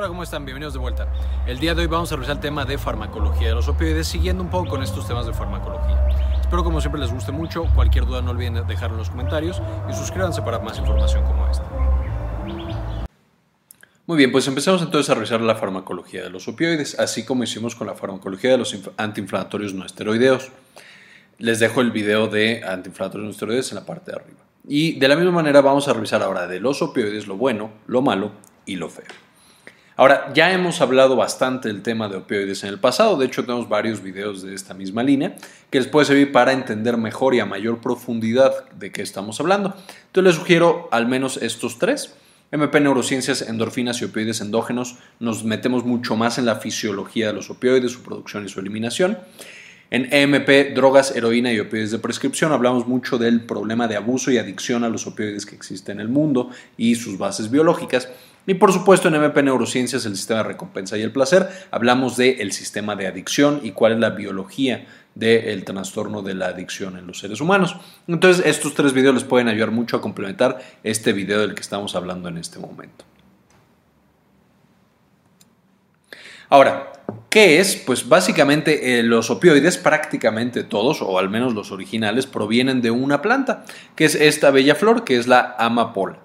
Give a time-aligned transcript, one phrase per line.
[0.00, 0.46] Hola, ¿cómo están?
[0.46, 1.12] Bienvenidos de vuelta.
[1.46, 4.42] El día de hoy vamos a revisar el tema de farmacología de los opioides, siguiendo
[4.42, 6.08] un poco con estos temas de farmacología.
[6.40, 7.66] Espero como siempre les guste mucho.
[7.74, 9.60] Cualquier duda no olviden dejarlo en los comentarios
[9.90, 11.64] y suscríbanse para más información como esta.
[14.06, 17.74] Muy bien, pues empezamos entonces a revisar la farmacología de los opioides, así como hicimos
[17.74, 20.50] con la farmacología de los antiinflamatorios no esteroideos.
[21.36, 24.40] Les dejo el video de antiinflamatorios no esteroideos en la parte de arriba.
[24.66, 28.00] Y de la misma manera vamos a revisar ahora de los opioides lo bueno, lo
[28.00, 28.32] malo
[28.64, 29.04] y lo feo.
[30.00, 33.68] Ahora, ya hemos hablado bastante del tema de opioides en el pasado, de hecho tenemos
[33.68, 35.36] varios videos de esta misma línea
[35.68, 39.76] que les puede servir para entender mejor y a mayor profundidad de qué estamos hablando.
[40.06, 42.14] Entonces les sugiero al menos estos tres.
[42.50, 47.50] MP Neurociencias, endorfinas y opioides endógenos, nos metemos mucho más en la fisiología de los
[47.50, 49.18] opioides, su producción y su eliminación.
[49.90, 54.38] En EMP, drogas, heroína y opioides de prescripción, hablamos mucho del problema de abuso y
[54.38, 58.08] adicción a los opioides que existe en el mundo y sus bases biológicas.
[58.50, 62.50] Y por supuesto en MP Neurociencias, el sistema de recompensa y el placer, hablamos del
[62.50, 67.20] sistema de adicción y cuál es la biología del trastorno de la adicción en los
[67.20, 67.76] seres humanos.
[68.08, 71.94] Entonces estos tres videos les pueden ayudar mucho a complementar este video del que estamos
[71.94, 73.04] hablando en este momento.
[76.48, 76.90] Ahora,
[77.28, 77.76] ¿qué es?
[77.76, 83.22] Pues básicamente eh, los opioides, prácticamente todos, o al menos los originales, provienen de una
[83.22, 86.18] planta, que es esta bella flor, que es la amapola.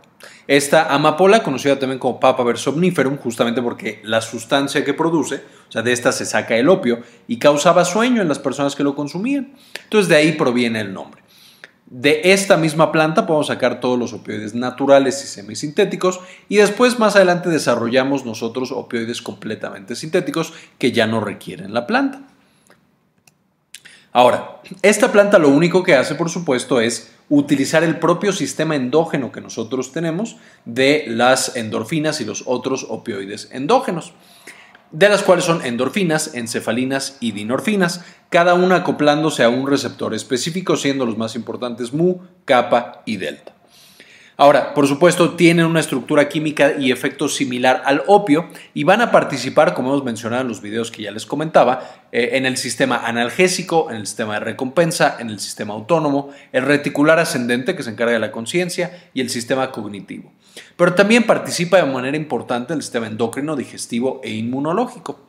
[0.48, 5.82] Esta amapola, conocida también como Papaver somniferum, justamente porque la sustancia que produce, o sea,
[5.82, 9.54] de esta se saca el opio y causaba sueño en las personas que lo consumían.
[9.84, 11.26] Entonces de ahí proviene el nombre.
[11.88, 16.20] De esta misma planta podemos sacar todos los opioides naturales y semisintéticos
[16.50, 22.24] y después más adelante desarrollamos nosotros opioides completamente sintéticos que ya no requieren la planta.
[24.12, 29.32] Ahora, esta planta lo único que hace, por supuesto, es utilizar el propio sistema endógeno
[29.32, 34.14] que nosotros tenemos de las endorfinas y los otros opioides endógenos,
[34.92, 40.78] de las cuales son endorfinas, encefalinas y dinorfinas, cada una acoplándose a un receptor específico,
[40.78, 43.55] siendo los más importantes mu, kappa y delta.
[44.38, 49.10] Ahora, por supuesto, tienen una estructura química y efecto similar al opio y van a
[49.10, 52.98] participar, como hemos mencionado en los videos que ya les comentaba, eh, en el sistema
[52.98, 57.92] analgésico, en el sistema de recompensa, en el sistema autónomo, el reticular ascendente que se
[57.92, 60.34] encarga de la conciencia y el sistema cognitivo.
[60.76, 65.20] Pero también participa de manera importante el sistema endocrino, digestivo e inmunológico.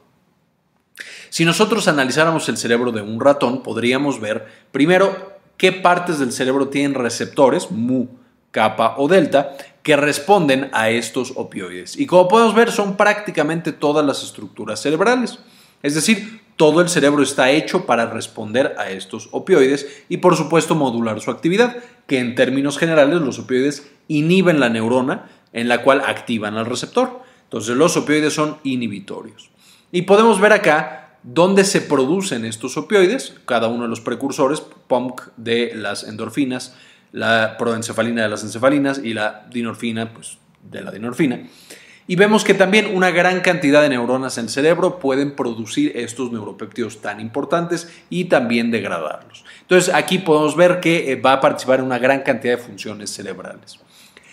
[1.31, 6.69] Si nosotros analizáramos el cerebro de un ratón, podríamos ver primero qué partes del cerebro
[6.69, 8.07] tienen receptores, mu,
[8.51, 11.97] kappa o delta, que responden a estos opioides.
[11.97, 15.39] Y como podemos ver, son prácticamente todas las estructuras cerebrales.
[15.83, 20.75] Es decir, todo el cerebro está hecho para responder a estos opioides y por supuesto
[20.75, 26.03] modular su actividad, que en términos generales los opioides inhiben la neurona en la cual
[26.05, 27.21] activan al receptor.
[27.45, 29.51] Entonces los opioides son inhibitorios.
[29.93, 35.29] Y podemos ver acá dónde se producen estos opioides, cada uno de los precursores, POMC
[35.37, 36.75] de las endorfinas,
[37.17, 40.37] la proencefalina de las encefalinas y la dinorfina pues,
[40.71, 41.41] de la dinorfina.
[42.07, 46.31] Y vemos que también una gran cantidad de neuronas en el cerebro pueden producir estos
[46.31, 49.47] neuropéptidos tan importantes y también degradarlos.
[49.63, 53.09] Entonces aquí podemos ver que eh, va a participar en una gran cantidad de funciones
[53.09, 53.81] cerebrales.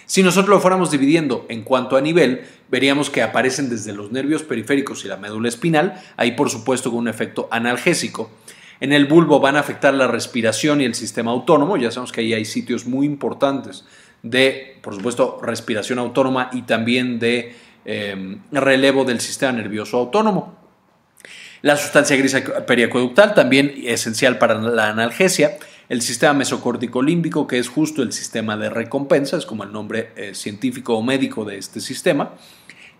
[0.05, 4.43] Si nosotros lo fuéramos dividiendo en cuanto a nivel, veríamos que aparecen desde los nervios
[4.43, 8.29] periféricos y la médula espinal, ahí por supuesto con un efecto analgésico.
[8.79, 11.77] En el bulbo van a afectar la respiración y el sistema autónomo.
[11.77, 13.85] Ya sabemos que ahí hay sitios muy importantes
[14.23, 20.57] de, por supuesto, respiración autónoma y también de em, relevo del sistema nervioso autónomo.
[21.61, 22.35] La sustancia gris
[22.67, 25.57] periacueductal, también esencial para la analgesia.
[25.87, 30.11] El sistema mesocórtico límbico, que es justo el sistema de recompensa, es como el nombre
[30.15, 32.33] eh, científico o médico de este sistema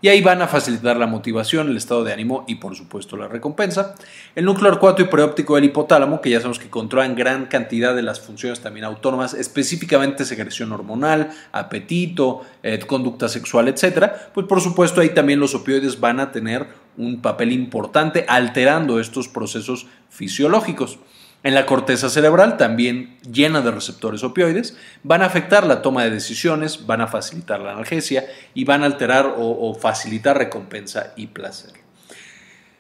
[0.04, 3.30] y ahí van a facilitar la motivación, el estado de ánimo y por supuesto la
[3.30, 3.96] recompensa.
[4.36, 8.02] El núcleo arcuato y preóptico del hipotálamo, que ya sabemos que controlan gran cantidad de
[8.02, 14.12] las funciones también autónomas, específicamente secreción hormonal, apetito, eh, conducta sexual, etc.
[14.34, 16.68] Pues por supuesto ahí también los opioides van a tener
[16.98, 21.00] un papel importante alterando estos procesos fisiológicos
[21.44, 26.10] en la corteza cerebral, también llena de receptores opioides, van a afectar la toma de
[26.10, 31.72] decisiones, van a facilitar la analgesia y van a alterar o, facilitar recompensa y placer.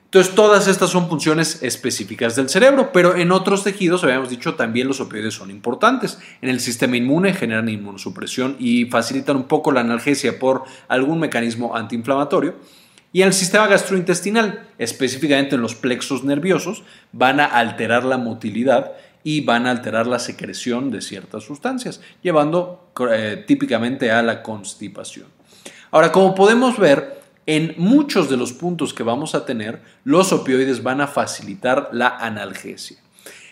[0.05, 4.87] Entonces, todas estas son funciones específicas del cerebro, pero en otros tejidos, habíamos dicho, también
[4.87, 6.19] los opioides son importantes.
[6.41, 11.75] En el sistema inmune generan inmunosupresión y facilitan un poco la analgesia por algún mecanismo
[11.75, 12.55] antiinflamatorio.
[13.13, 18.93] Y en el sistema gastrointestinal, específicamente en los plexos nerviosos, van a alterar la motilidad
[19.23, 25.27] y van a alterar la secreción de ciertas sustancias, llevando eh, típicamente a la constipación.
[25.91, 30.81] Ahora, como podemos ver, en muchos de los puntos que vamos a tener, los opioides
[30.81, 32.97] van a facilitar la analgesia.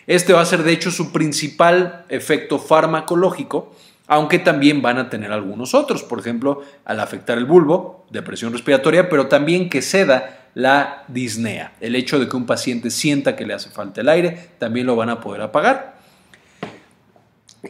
[0.08, 3.72] Este va a ser de hecho su principal efecto farmacológico,
[4.12, 9.08] aunque también van a tener algunos otros, por ejemplo, al afectar el bulbo, depresión respiratoria,
[9.08, 13.54] pero también que ceda la disnea, el hecho de que un paciente sienta que le
[13.54, 15.96] hace falta el aire, también lo van a poder apagar.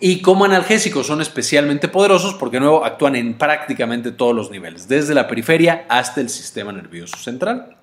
[0.01, 5.15] Y como analgésicos son especialmente poderosos porque nuevo actúan en prácticamente todos los niveles, desde
[5.15, 7.77] la periferia hasta el sistema nervioso central.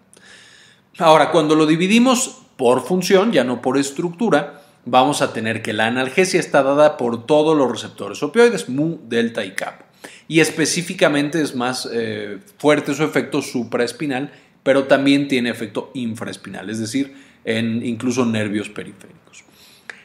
[0.97, 5.87] Ahora, cuando lo dividimos por función, ya no por estructura, vamos a tener que la
[5.87, 9.85] analgesia está dada por todos los receptores opioides, mu, delta y kappa.
[10.27, 14.31] Y específicamente es más eh, fuerte su efecto supraespinal,
[14.63, 17.15] pero también tiene efecto infraespinal, es decir,
[17.45, 19.43] en incluso nervios periféricos.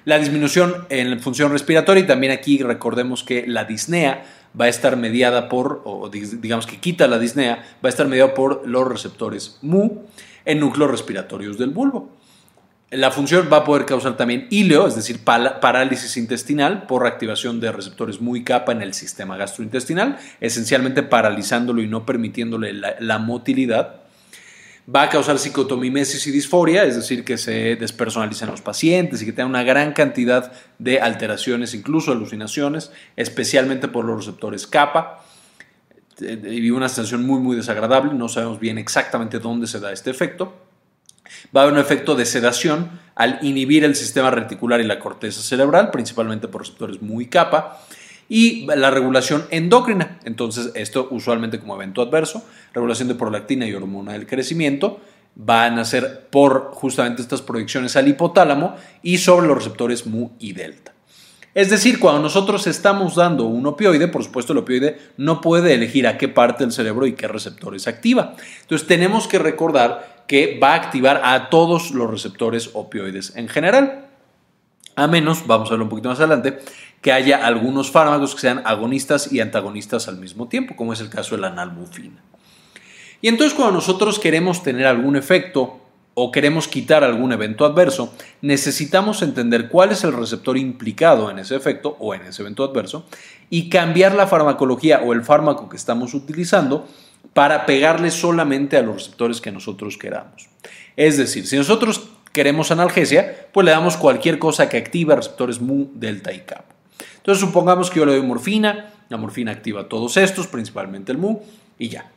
[0.05, 4.25] La disminución en función respiratoria y también aquí recordemos que la disnea
[4.59, 8.35] va a estar mediada por, o digamos que quita la disnea, va a estar mediada
[8.35, 10.03] por los receptores mu
[10.45, 12.11] en núcleos respiratorios del bulbo.
[12.95, 17.73] La función va a poder causar también ileo, es decir, parálisis intestinal por reactivación de
[17.73, 23.97] receptores muy capa en el sistema gastrointestinal, esencialmente paralizándolo y no permitiéndole la, motilidad.
[24.95, 29.33] Va a causar psicotomimesis y disforia, es decir, que se despersonalizan los pacientes y que
[29.33, 35.25] tengan una gran cantidad de alteraciones, incluso alucinaciones, especialmente por los receptores capa
[36.21, 40.11] eh, y una sensación muy muy desagradable, no sabemos bien exactamente dónde se da este
[40.11, 40.64] efecto
[41.55, 45.43] va a haber un efecto de sedación al inhibir el sistema reticular y la corteza
[45.43, 47.81] cerebral, principalmente por receptores muy capa,
[48.29, 50.19] y la regulación endocrina.
[50.25, 55.01] Entonces, esto usualmente como evento adverso, regulación de prolactina y hormona del crecimiento,
[55.37, 60.53] van a ser por justamente estas proyecciones al hipotálamo y sobre los receptores mu y
[60.53, 60.93] delta.
[61.55, 66.09] Es decir, cuando nosotros estamos dando un opioide, por supuesto el opioide no puede elegir
[66.09, 68.35] a qué parte del cerebro y qué receptores activa.
[68.63, 74.09] Entonces tenemos que recordar que va a activar a todos los receptores opioides en general.
[74.97, 76.61] A menos, vamos a verlo un poquito más adelante,
[77.01, 81.11] que haya algunos fármacos que sean agonistas y antagonistas al mismo tiempo, como es el
[81.11, 82.23] caso de la nalbufina.
[83.21, 85.81] Y entonces cuando nosotros queremos tener algún efecto
[86.15, 91.57] o queremos quitar algún evento adverso, necesitamos entender cuál es el receptor implicado en ese
[91.57, 93.05] efecto o en ese evento adverso
[93.51, 96.87] y cambiar la farmacología o el fármaco que estamos utilizando
[97.35, 100.49] para pegarle solamente a los receptores que nosotros queramos.
[100.97, 105.89] Es decir, si nosotros queremos analgesia, pues le damos cualquier cosa que active receptores mu,
[105.95, 106.75] delta y kappa.
[107.17, 111.41] Entonces supongamos que yo le doy morfina, la morfina activa todos estos, principalmente el mu,
[111.79, 112.11] y ya.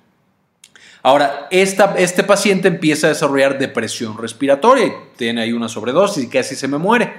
[1.04, 6.68] Ahora, este paciente empieza a desarrollar depresión respiratoria, tiene ahí una sobredosis y casi se
[6.68, 7.14] me muere.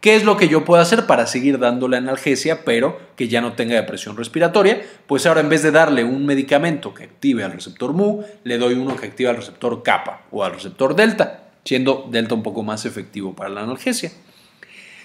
[0.00, 3.52] ¿Qué es lo que yo puedo hacer para seguir dándole analgesia, pero que ya no
[3.52, 4.80] tenga depresión respiratoria?
[5.06, 8.74] Pues ahora en vez de darle un medicamento que active al receptor MU, le doy
[8.74, 12.86] uno que active al receptor kappa o al receptor delta, siendo delta un poco más
[12.86, 14.10] efectivo para la analgesia.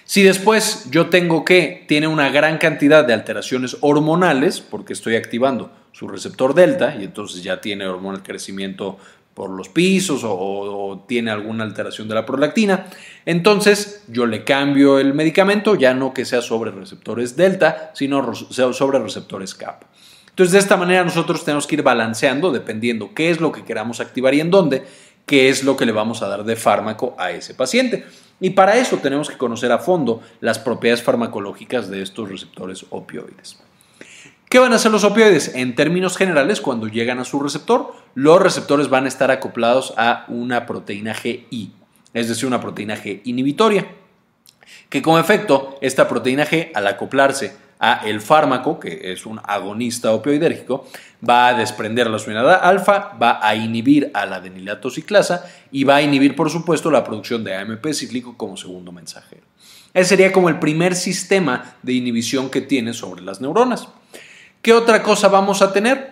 [0.06, 5.72] Si después yo tengo que tiene una gran cantidad de alteraciones hormonales, porque estoy activando
[5.92, 8.98] su receptor delta y entonces ya tiene hormona de crecimiento
[9.36, 12.86] por los pisos o, tiene alguna alteración de la prolactina.
[13.26, 18.98] Entonces yo le cambio el medicamento, ya no que sea sobre receptores delta, sino sobre
[18.98, 19.88] receptores kappa.
[20.30, 24.00] Entonces de esta manera nosotros tenemos que ir balanceando dependiendo qué es lo que queramos
[24.00, 24.86] activar y en dónde,
[25.26, 28.06] qué es lo que le vamos a dar de fármaco a ese paciente.
[28.40, 33.58] Y para eso tenemos que conocer a fondo las propiedades farmacológicas de estos receptores opioides.
[34.48, 35.56] ¿Qué van a hacer los opioides?
[35.56, 40.24] En términos generales, cuando llegan a su receptor, los receptores van a estar acoplados a
[40.28, 41.72] una proteína GI,
[42.14, 43.88] es decir, una proteína G inhibitoria,
[44.88, 50.12] que como efecto, esta proteína G, al acoplarse a el fármaco, que es un agonista
[50.12, 50.86] opioidérgico,
[51.28, 55.96] va a desprender la suinada alfa, va a inhibir a la adenilato ciclasa y va
[55.96, 59.42] a inhibir, por supuesto, la producción de AMP cíclico como segundo mensajero.
[59.92, 63.88] Ese sería como el primer sistema de inhibición que tiene sobre las neuronas.
[64.66, 66.10] ¿Qué otra cosa vamos a tener?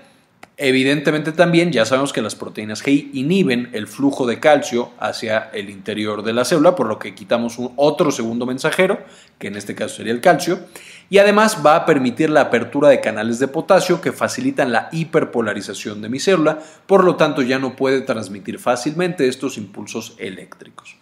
[0.56, 5.70] Evidentemente también ya sabemos que las proteínas GI inhiben el flujo de calcio hacia el
[5.70, 9.00] interior de la célula, por lo que quitamos un otro segundo mensajero,
[9.40, 10.60] que en este caso sería el calcio,
[11.10, 16.00] y además va a permitir la apertura de canales de potasio que facilitan la hiperpolarización
[16.00, 20.94] de mi célula, por lo tanto ya no puede transmitir fácilmente estos impulsos eléctricos.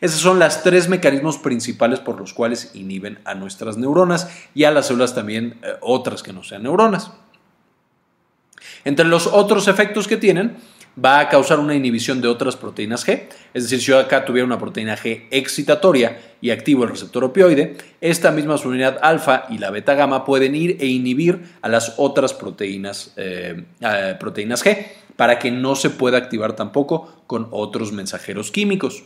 [0.00, 4.70] Esos son los tres mecanismos principales por los cuales inhiben a nuestras neuronas y a
[4.70, 7.10] las células también eh, otras que no sean neuronas.
[8.84, 10.56] Entre los otros efectos que tienen,
[11.02, 13.28] va a causar una inhibición de otras proteínas G.
[13.54, 17.76] Es decir, si yo acá tuviera una proteína G excitatoria y activo el receptor opioide,
[18.00, 22.32] esta misma subunidad alfa y la beta gamma pueden ir e inhibir a las otras
[22.32, 23.64] proteínas, eh,
[24.18, 29.02] proteínas G para que no se pueda activar tampoco con otros mensajeros químicos.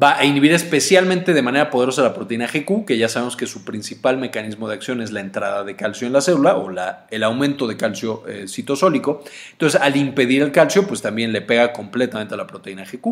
[0.00, 3.62] Va a inhibir especialmente de manera poderosa la proteína GQ, que ya sabemos que su
[3.62, 7.22] principal mecanismo de acción es la entrada de calcio en la célula o la, el
[7.22, 9.22] aumento de calcio eh, citosólico.
[9.52, 13.06] Entonces, al impedir el calcio, pues también le pega completamente a la proteína GQ.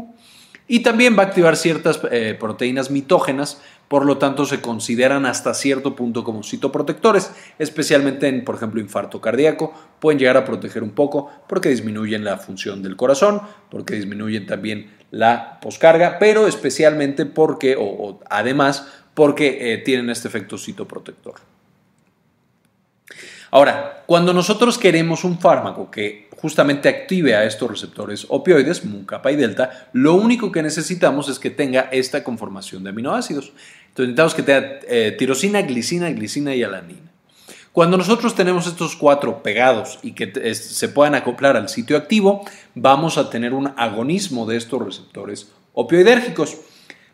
[0.69, 5.53] Y también va a activar ciertas eh, proteínas mitógenas, por lo tanto se consideran hasta
[5.53, 10.93] cierto punto como citoprotectores, especialmente en, por ejemplo, infarto cardíaco, pueden llegar a proteger un
[10.93, 17.77] poco porque disminuyen la función del corazón, porque disminuyen también la poscarga, pero especialmente porque,
[17.79, 21.35] o, además, porque eh, tienen este efecto citoprotector.
[23.51, 29.33] Ahora, cuando nosotros queremos un fármaco que justamente active a estos receptores opioides, mu, kappa
[29.33, 33.53] y delta, lo único que necesitamos es que tenga esta conformación de aminoácidos.
[33.97, 37.10] Necesitamos que tenga eh, tirosina, glicina, glicina y alanina.
[37.73, 43.17] Cuando nosotros tenemos estos cuatro pegados y que se puedan acoplar al sitio activo, vamos
[43.17, 46.59] a tener un agonismo de estos receptores opioidérgicos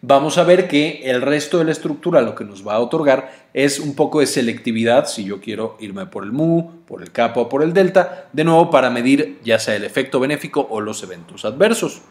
[0.02, 3.32] vamos a ver que el resto de la estructura lo que nos va a otorgar
[3.54, 7.40] es un poco de selectividad si yo quiero irme por el mu, por el kappa
[7.40, 11.02] o por el delta, de nuevo para medir ya sea el efecto benéfico o los
[11.02, 12.02] eventos adversos.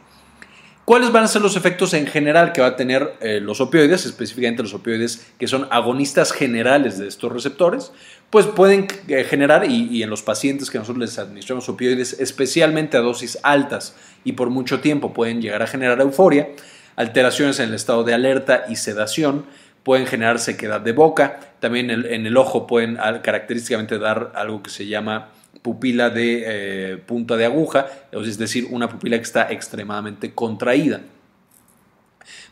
[0.84, 4.06] ¿Cuáles van a ser los efectos en general que va a tener eh, los opioides,
[4.06, 7.92] específicamente los opioides que son agonistas generales de estos receptores?
[8.36, 13.00] Pues pueden eh, generar, y, en los pacientes que nosotros les administramos opioides, especialmente a
[13.00, 16.50] dosis altas y por mucho tiempo pueden llegar a generar euforia,
[16.98, 19.46] alteraciones en el estado de alerta y sedación,
[19.84, 24.86] pueden generar sequedad de boca, también en el, ojo pueden característicamente dar algo que se
[24.86, 25.30] llama
[25.62, 31.00] pupila de eh, punta de aguja, es decir, una pupila que está extremadamente contraída.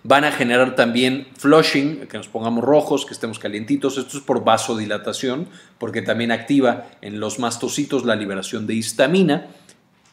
[0.03, 3.97] Van a generar también flushing, que nos pongamos rojos, que estemos calientitos.
[3.97, 9.47] Esto es por vasodilatación, porque también activa en los mastocitos la liberación de histamina,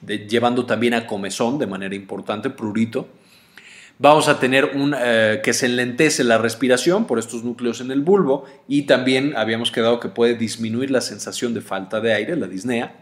[0.06, 3.08] llevando también a comezón de manera importante, prurito.
[4.02, 8.00] Vamos a tener un, eh, que se enlentece la respiración por estos núcleos en el
[8.00, 12.46] bulbo y también habíamos quedado que puede disminuir la sensación de falta de aire, la
[12.46, 12.94] disnea.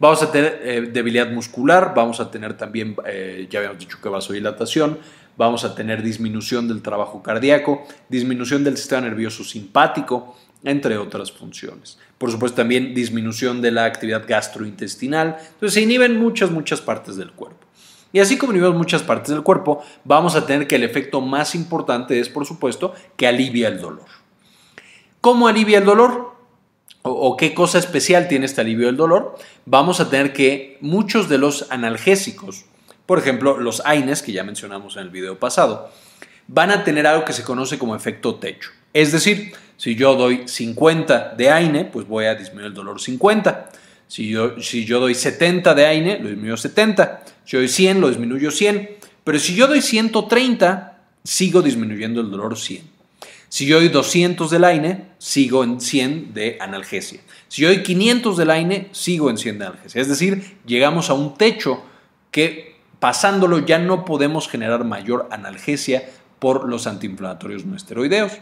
[0.00, 4.08] Vamos a tener eh, debilidad muscular, vamos a tener también, eh, ya habíamos dicho que
[4.08, 4.98] vasodilatación,
[5.36, 11.98] vamos a tener disminución del trabajo cardíaco, disminución del sistema nervioso simpático, entre otras funciones.
[12.18, 15.36] Por supuesto, también disminución de la actividad gastrointestinal.
[15.38, 17.66] Entonces se inhiben muchas, muchas partes del cuerpo.
[18.14, 21.56] Y así como en muchas partes del cuerpo, vamos a tener que el efecto más
[21.56, 24.06] importante es, por supuesto, que alivia el dolor.
[25.20, 26.32] ¿Cómo alivia el dolor?
[27.02, 29.36] ¿O, qué cosa especial tiene este alivio del dolor?
[29.66, 32.66] Vamos a tener que muchos de los analgésicos,
[33.06, 35.90] por ejemplo, los AINES, que ya mencionamos en el video pasado,
[36.46, 38.70] van a tener algo que se conoce como efecto techo.
[38.92, 43.70] Es decir, si yo doy 50 de AINE, pues voy a disminuir el dolor 50.
[44.06, 47.24] Si yo, si yo doy 70 de AINE, lo disminuyo 70.
[47.44, 48.90] Si yo doy 100, lo disminuyo 100.
[49.24, 52.94] Pero si yo doy 130, sigo disminuyendo el dolor 100.
[53.48, 57.20] Si yo doy 200 del AINE, sigo en 100 de analgesia.
[57.48, 60.00] Si yo doy 500 del AINE, sigo en 100 de analgesia.
[60.02, 61.82] Es decir, llegamos a un techo
[62.30, 62.73] que
[63.04, 66.08] pasándolo ya no podemos generar mayor analgesia
[66.38, 68.32] por los antiinflamatorios no esteroideos.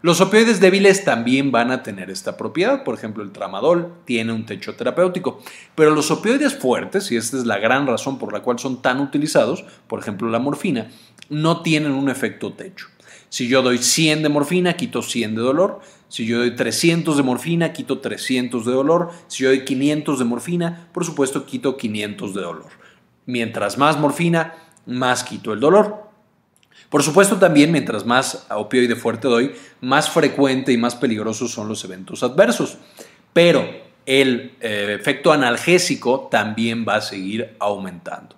[0.00, 4.44] Los opioides débiles también van a tener esta propiedad, por ejemplo el tramadol tiene un
[4.44, 5.40] techo terapéutico,
[5.76, 8.98] pero los opioides fuertes, y esta es la gran razón por la cual son tan
[8.98, 10.88] utilizados, por ejemplo la morfina,
[11.28, 12.88] no tienen un efecto techo.
[13.28, 15.80] Si yo doy 100 de morfina, quito 100 de dolor.
[16.08, 19.10] Si yo doy 300 de morfina, quito 300 de dolor.
[19.28, 22.81] Si yo doy 500 de morfina, por supuesto, quito 500 de dolor.
[23.26, 24.54] Mientras más morfina,
[24.86, 26.10] más quito el dolor.
[26.88, 31.84] Por supuesto también, mientras más opioide fuerte doy, más frecuente y más peligrosos son los
[31.84, 32.76] eventos adversos.
[33.32, 33.66] Pero
[34.04, 38.36] el eh, efecto analgésico también va a seguir aumentando.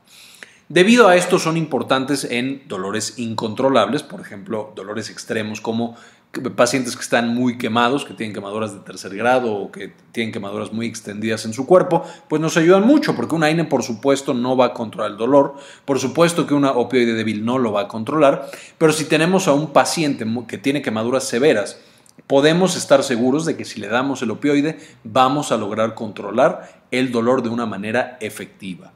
[0.69, 5.97] Debido a esto son importantes en dolores incontrolables, por ejemplo, dolores extremos como
[6.41, 10.73] pacientes que están muy quemados, que tienen quemaduras de tercer grado o que tienen quemaduras
[10.73, 14.57] muy extendidas en su cuerpo, pues nos ayudan mucho porque una AINE por supuesto no
[14.57, 17.89] va a controlar el dolor, por supuesto que una opioide débil no lo va a
[17.89, 21.79] controlar, pero si tenemos a un paciente que tiene quemaduras severas,
[22.27, 27.13] podemos estar seguros de que si le damos el opioide vamos a lograr controlar el
[27.13, 28.93] dolor de una manera efectiva.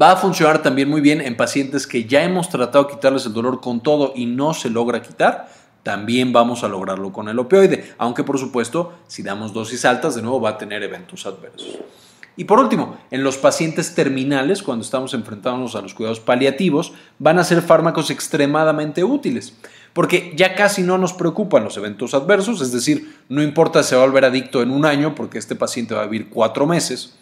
[0.00, 3.32] Va a funcionar también muy bien en pacientes que ya hemos tratado de quitarles el
[3.32, 5.48] dolor con todo y no se logra quitar
[5.82, 10.22] también vamos a lograrlo con el opioide, aunque por supuesto si damos dosis altas de
[10.22, 11.78] nuevo va a tener eventos adversos.
[12.36, 17.38] Y por último, en los pacientes terminales, cuando estamos enfrentándonos a los cuidados paliativos, van
[17.38, 19.54] a ser fármacos extremadamente útiles,
[19.92, 24.02] porque ya casi no nos preocupan los eventos adversos, es decir, no importa si va
[24.02, 27.14] a volver adicto en un año, porque este paciente va a vivir cuatro meses,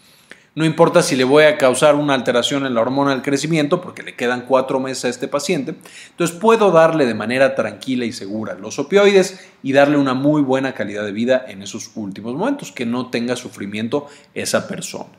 [0.59, 4.03] no importa si le voy a causar una alteración en la hormona del crecimiento, porque
[4.03, 5.75] le quedan cuatro meses a este paciente.
[6.09, 10.73] Entonces puedo darle de manera tranquila y segura los opioides y darle una muy buena
[10.73, 15.11] calidad de vida en esos últimos momentos, que no tenga sufrimiento esa persona.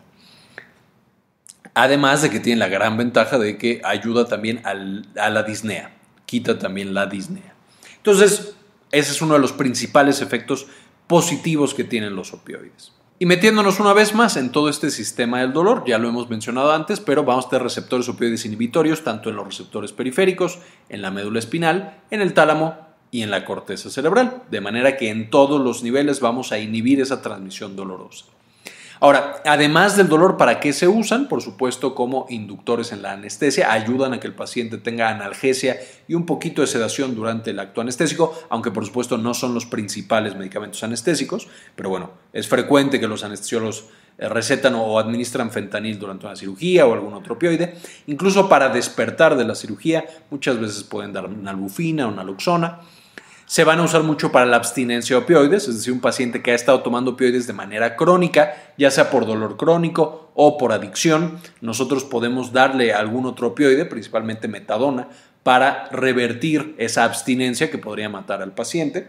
[1.73, 5.91] Además de que tiene la gran ventaja de que ayuda también a la disnea,
[6.27, 7.55] quita también la disnea.
[7.97, 8.57] Entonces,
[8.93, 10.67] ese es uno de los principales efectos
[11.07, 12.93] positivos que tienen los opioides.
[13.23, 16.73] Y metiéndonos una vez más en todo este sistema del dolor, ya lo hemos mencionado
[16.73, 20.59] antes, pero vamos a tener receptores opioides inhibitorios tanto en los receptores periféricos,
[20.89, 22.79] en la médula espinal, en el tálamo
[23.11, 26.99] y en la corteza cerebral, de manera que en todos los niveles vamos a inhibir
[26.99, 28.25] esa transmisión dolorosa.
[29.03, 31.27] Ahora, además del dolor, ¿para qué se usan?
[31.27, 36.13] Por supuesto, como inductores en la anestesia, ayudan a que el paciente tenga analgesia y
[36.13, 40.37] un poquito de sedación durante el acto anestésico, aunque por supuesto no son los principales
[40.37, 43.87] medicamentos anestésicos, pero bueno, es frecuente que los anestesiólogos
[44.19, 47.77] eh, recetan o administran fentanil durante una cirugía o algún otro opioide.
[48.07, 52.81] Incluso para despertar de la cirugía, muchas veces pueden dar nalbufina o naloxona
[53.51, 56.53] se van a usar mucho para la abstinencia de opioides, es decir, un paciente que
[56.53, 61.41] ha estado tomando opioides de manera crónica, ya sea por dolor crónico o por adicción,
[61.61, 65.09] nosotros podemos darle algún otro opioide, principalmente metadona,
[65.43, 69.09] para revertir esa abstinencia que podría matar al paciente.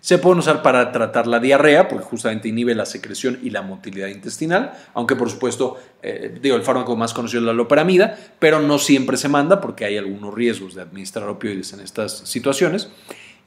[0.00, 4.08] Se pueden usar para tratar la diarrea, porque justamente inhibe la secreción y la motilidad
[4.08, 8.78] intestinal, aunque por supuesto, eh, digo, el fármaco más conocido es la loperamida, pero no
[8.78, 12.90] siempre se manda porque hay algunos riesgos de administrar opioides en estas situaciones.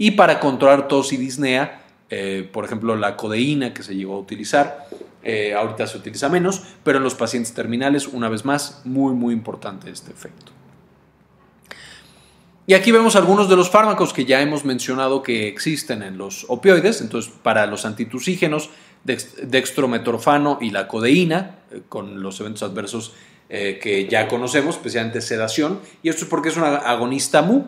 [0.01, 4.17] Y para controlar tos y disnea, eh, por ejemplo, la codeína que se llegó a
[4.17, 4.87] utilizar,
[5.21, 9.31] eh, ahorita se utiliza menos, pero en los pacientes terminales, una vez más, muy, muy
[9.31, 10.53] importante este efecto.
[12.65, 16.47] Y aquí vemos algunos de los fármacos que ya hemos mencionado que existen en los
[16.47, 17.01] opioides.
[17.01, 18.71] Entonces, para los antitusígenos,
[19.03, 23.13] dextrometorfano y la codeína, eh, con los eventos adversos
[23.49, 25.81] que ya conocemos, especialmente sedación.
[26.01, 27.67] Y esto es porque es un agonista MU.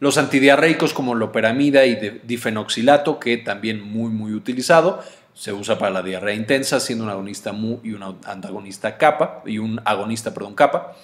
[0.00, 5.00] Los antidiarreicos como loperamida y difenoxilato, que también muy muy utilizado,
[5.34, 9.58] se usa para la diarrea intensa, siendo un agonista mu y un antagonista kappa y
[9.58, 10.96] un agonista, perdón, kappa.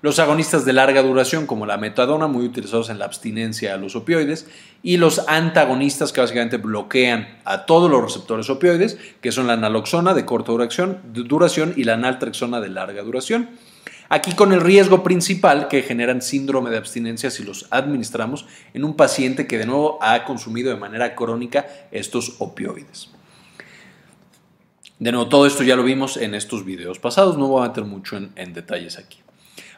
[0.00, 3.96] Los agonistas de larga duración como la metadona, muy utilizados en la abstinencia a los
[3.96, 4.46] opioides,
[4.80, 10.14] y los antagonistas que básicamente bloquean a todos los receptores opioides, que son la naloxona
[10.14, 13.48] de corta duración, duración y la naltrexona de larga duración.
[14.08, 18.94] Aquí con el riesgo principal que generan síndrome de abstinencia si los administramos en un
[18.94, 23.10] paciente que de nuevo ha consumido de manera crónica estos opioides.
[24.98, 27.84] De nuevo, todo esto ya lo vimos en estos videos pasados, no voy a meter
[27.84, 29.18] mucho en, detalles aquí.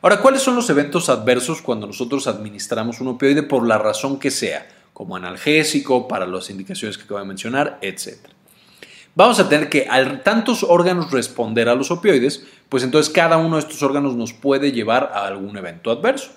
[0.01, 4.31] Ahora, ¿cuáles son los eventos adversos cuando nosotros administramos un opioide por la razón que
[4.31, 8.38] sea, como analgésico, para las indicaciones que acabo de mencionar, etcétera?
[9.19, 13.57] Vamos a tener que al tantos órganos responder a los opioides, pues entonces cada uno
[13.57, 16.31] de estos órganos nos puede llevar a algún evento adverso.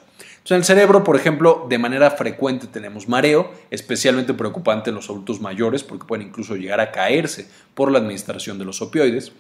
[0.50, 5.40] En el cerebro, por ejemplo, de manera frecuente tenemos mareo, especialmente preocupante en los adultos
[5.40, 9.32] mayores, porque pueden incluso llegar a caerse por la administración de los opioides.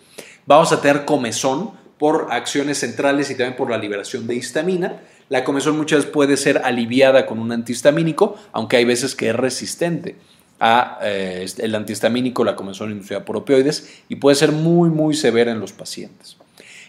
[0.45, 5.01] Vamos a tener comezón por acciones centrales y también por la liberación de histamina.
[5.29, 9.35] La comezón muchas veces puede ser aliviada con un antihistamínico, aunque hay veces que es
[9.35, 10.15] resistente
[10.63, 15.51] a eh, el antihistamínico, la comezón inducida por opioides, y puede ser muy, muy severa
[15.51, 16.37] en los pacientes.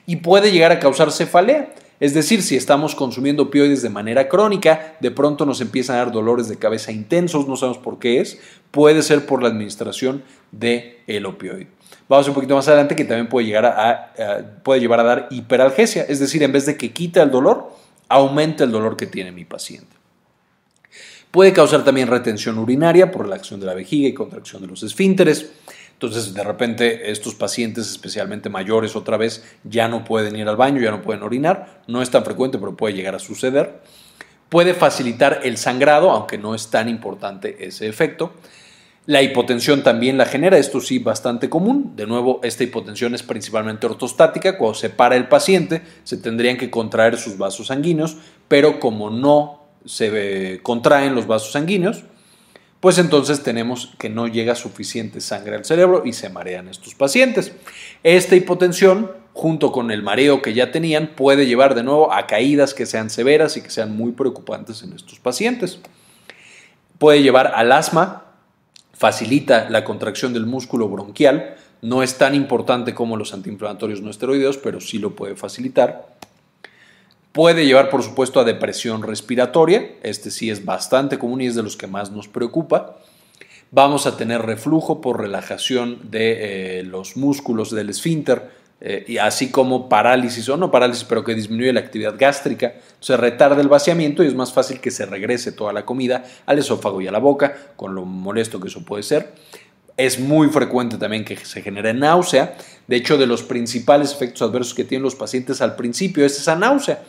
[0.06, 4.96] Y puede llegar a causar cefalea, es decir, si estamos consumiendo opioides de manera crónica,
[5.00, 8.38] de pronto nos empiezan a dar dolores de cabeza intensos, no sabemos por qué es,
[8.70, 11.68] puede ser por la administración del el opioide.
[12.11, 14.12] Vamos un poquito más adelante que también puede, llegar a,
[14.62, 17.72] puede llevar a dar hiperalgesia, es decir, en vez de que quita el dolor,
[18.08, 20.02] aumenta el dolor que tiene mi paciente.
[21.33, 24.83] Puede causar también retención urinaria por la acción de la vejiga y contracción de los
[24.83, 25.51] esfínteres.
[25.95, 30.83] Entonces, de repente, estos pacientes, especialmente mayores, otra vez, ya no pueden ir al baño,
[30.83, 31.81] ya no pueden orinar.
[31.87, 33.81] No es tan frecuente, pero puede llegar a suceder.
[34.51, 38.35] Puede facilitar el sangrado, aunque no es tan importante ese efecto.
[39.07, 41.97] La hipotensión también la genera, esto sí bastante común.
[41.97, 44.59] De nuevo, esta hipotensión es principalmente ortostática.
[44.59, 48.18] Cuando se para el paciente, se tendrían que contraer sus vasos sanguíneos,
[48.49, 52.05] pero como no se contraen los vasos sanguíneos,
[52.83, 57.53] pues entonces tenemos que no llega suficiente sangre al cerebro y se marean estos pacientes.
[58.03, 62.75] Esta hipotensión, junto con el mareo que ya tenían, puede llevar de nuevo a caídas
[62.75, 65.79] que sean severas y que sean muy preocupantes en estos pacientes.
[66.99, 68.25] Puede llevar al asma,
[68.92, 74.57] facilita la contracción del músculo bronquial, No es tan importante como los antiinflamatorios no esteroideos,
[74.57, 76.16] pero sí lo puede facilitar.
[77.33, 79.92] Puede llevar, por supuesto, a depresión respiratoria.
[80.03, 82.99] Este sí es bastante común y es de los que más nos preocupa.
[83.71, 88.51] Vamos a tener reflujo por relajación de eh, los músculos del esfínter,
[88.85, 93.16] eh, y así como parálisis, o no parálisis, pero que disminuye la actividad gástrica, se
[93.16, 97.01] retarda el vaciamiento y es más fácil que se regrese toda la comida al esófago
[97.01, 99.33] y a la boca, con lo molesto que eso puede ser.
[99.97, 102.57] Es muy frecuente también que se genere náusea.
[102.88, 106.57] De hecho, de los principales efectos adversos que tienen los pacientes al principio es esa
[106.57, 107.03] náusea.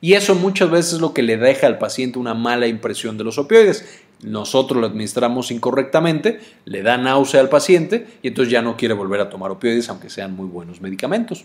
[0.00, 3.24] Y eso muchas veces es lo que le deja al paciente una mala impresión de
[3.24, 3.84] los opioides.
[4.22, 9.20] Nosotros lo administramos incorrectamente, le da náusea al paciente y entonces ya no quiere volver
[9.20, 11.44] a tomar opioides aunque sean muy buenos medicamentos.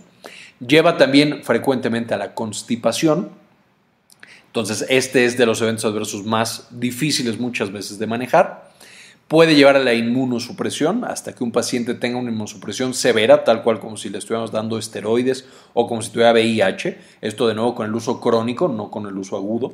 [0.60, 3.30] Lleva también frecuentemente a la constipación.
[4.48, 8.73] Entonces este es de los eventos adversos más difíciles muchas veces de manejar.
[9.34, 13.80] Puede llevar a la inmunosupresión hasta que un paciente tenga una inmunosupresión severa, tal cual
[13.80, 17.00] como si le estuviéramos dando esteroides o como si tuviera VIH.
[17.20, 19.74] Esto de nuevo con el uso crónico, no con el uso agudo.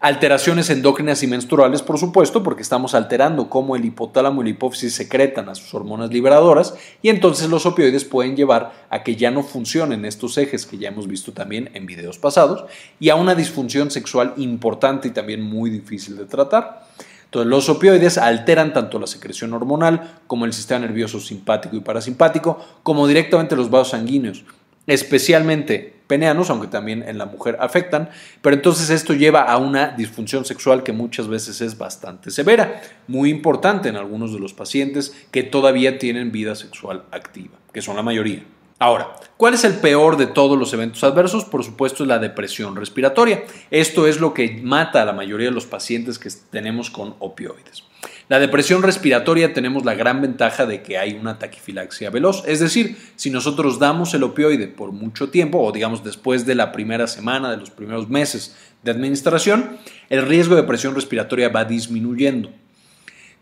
[0.00, 4.94] Alteraciones endócrinas y menstruales, por supuesto, porque estamos alterando cómo el hipotálamo y la hipófisis
[4.94, 9.42] secretan a sus hormonas liberadoras y entonces los opioides pueden llevar a que ya no
[9.42, 12.64] funcionen estos ejes que ya hemos visto también en videos pasados
[12.98, 16.86] y a una disfunción sexual importante y también muy difícil de tratar.
[17.34, 22.64] Entonces, los opioides alteran tanto la secreción hormonal como el sistema nervioso simpático y parasimpático,
[22.84, 24.44] como directamente los vasos sanguíneos,
[24.86, 28.08] especialmente peneanos, aunque también en la mujer afectan,
[28.40, 33.30] pero entonces esto lleva a una disfunción sexual que muchas veces es bastante severa, muy
[33.30, 38.02] importante en algunos de los pacientes que todavía tienen vida sexual activa, que son la
[38.02, 38.44] mayoría.
[38.84, 41.46] Ahora, ¿cuál es el peor de todos los eventos adversos?
[41.46, 43.42] Por supuesto es la depresión respiratoria.
[43.70, 47.84] Esto es lo que mata a la mayoría de los pacientes que tenemos con opioides.
[48.28, 52.98] La depresión respiratoria tenemos la gran ventaja de que hay una taquifilaxia veloz, es decir,
[53.16, 57.50] si nosotros damos el opioide por mucho tiempo o digamos después de la primera semana,
[57.50, 59.78] de los primeros meses de administración,
[60.10, 62.50] el riesgo de depresión respiratoria va disminuyendo.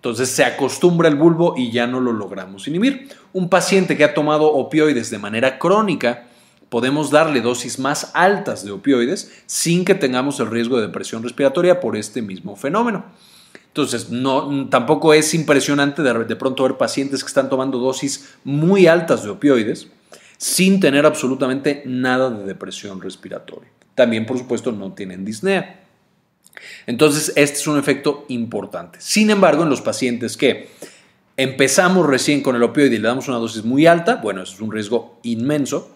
[0.03, 3.09] Entonces se acostumbra el bulbo y ya no lo logramos inhibir.
[3.33, 6.25] Un paciente que ha tomado opioides de manera crónica,
[6.71, 11.79] podemos darle dosis más altas de opioides sin que tengamos el riesgo de depresión respiratoria
[11.79, 13.05] por este mismo fenómeno.
[13.69, 18.89] Entonces, no, tampoco es impresionante de, de pronto ver pacientes que están tomando dosis muy
[18.89, 19.87] altas de opioides
[20.37, 23.71] sin tener absolutamente nada de depresión respiratoria.
[23.95, 25.82] También, por supuesto, no tienen disnea.
[26.87, 28.99] Entonces, este es un efecto importante.
[29.01, 30.69] Sin embargo, en los pacientes que
[31.37, 34.61] empezamos recién con el opioide y le damos una dosis muy alta, bueno, eso es
[34.61, 35.91] un riesgo inmenso.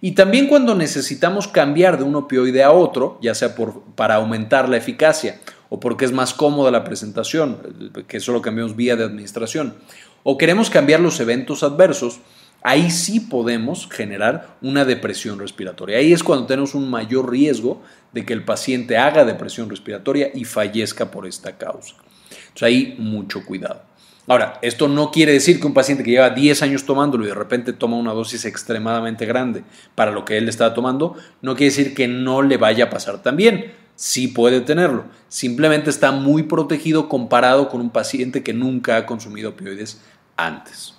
[0.00, 4.68] Y también cuando necesitamos cambiar de un opioide a otro, ya sea por, para aumentar
[4.68, 7.58] la eficacia o porque es más cómoda la presentación,
[8.06, 9.74] que solo cambiamos vía de administración,
[10.22, 12.20] o queremos cambiar los eventos adversos,
[12.62, 15.98] ahí sí podemos generar una depresión respiratoria.
[15.98, 20.44] Ahí es cuando tenemos un mayor riesgo de que el paciente haga depresión respiratoria y
[20.44, 21.94] fallezca por esta causa.
[22.30, 23.82] Entonces ahí mucho cuidado.
[24.26, 27.34] Ahora, esto no quiere decir que un paciente que lleva 10 años tomándolo y de
[27.34, 31.94] repente toma una dosis extremadamente grande para lo que él está tomando, no quiere decir
[31.94, 33.72] que no le vaya a pasar también.
[33.96, 35.06] Sí puede tenerlo.
[35.28, 40.02] Simplemente está muy protegido comparado con un paciente que nunca ha consumido opioides
[40.36, 40.97] antes.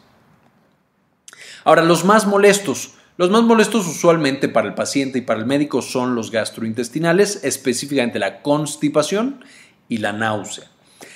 [1.64, 2.94] Ahora, los más molestos.
[3.18, 8.18] Los más molestos usualmente para el paciente y para el médico son los gastrointestinales, específicamente
[8.18, 9.44] la constipación
[9.90, 10.72] y la náusea.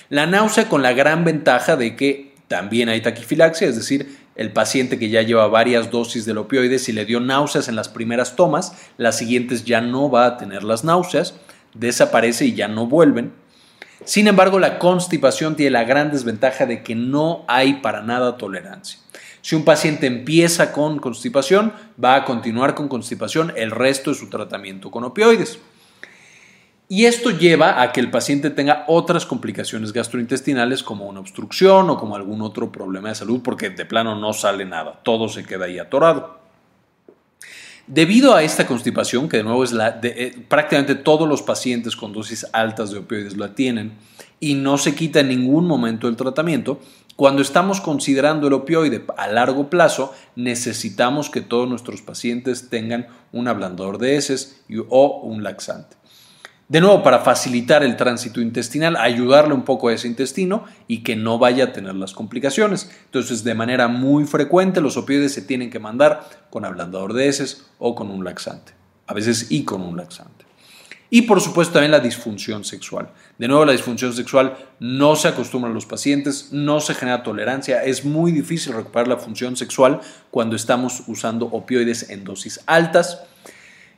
[0.10, 5.00] La náusea con la gran ventaja de que también hay taquifilaxia, es decir, el paciente
[5.00, 8.74] que ya lleva varias dosis del opioide, si le dio náuseas en las primeras tomas,
[8.98, 11.36] las siguientes ya no va a tener las náuseas,
[11.74, 13.34] desaparece y ya no vuelven.
[14.06, 19.00] Sin embargo, la constipación tiene la gran desventaja de que no hay para nada tolerancia.
[19.44, 24.30] Si un paciente empieza con constipación, va a continuar con constipación el resto de su
[24.30, 25.60] tratamiento con opioides.
[26.88, 31.98] Y esto lleva a que el paciente tenga otras complicaciones gastrointestinales como una obstrucción o
[31.98, 35.66] como algún otro problema de salud porque de plano no sale nada, todo se queda
[35.66, 36.40] ahí atorado.
[37.86, 41.98] Debido a esta constipación, que de nuevo es la de, eh, prácticamente todos los pacientes
[41.98, 43.98] con dosis altas de opioides la tienen
[44.40, 46.80] y no se quita en ningún momento el tratamiento,
[47.16, 53.48] cuando estamos considerando el opioide a largo plazo, necesitamos que todos nuestros pacientes tengan un
[53.48, 55.96] ablandador de heces o un laxante.
[56.70, 61.16] De nuevo, para facilitar el tránsito intestinal, ayudarle un poco a ese intestino y que
[61.16, 62.90] no vaya a tener las complicaciones.
[63.06, 67.68] Entonces, de manera muy frecuente, los opioides se tienen que mandar con ablandador de heces
[67.78, 68.74] o con un laxante.
[69.06, 70.46] A veces y con un laxante.
[71.14, 73.12] Y por supuesto también la disfunción sexual.
[73.38, 77.84] De nuevo, la disfunción sexual no se acostumbra a los pacientes, no se genera tolerancia,
[77.84, 83.22] es muy difícil recuperar la función sexual cuando estamos usando opioides en dosis altas.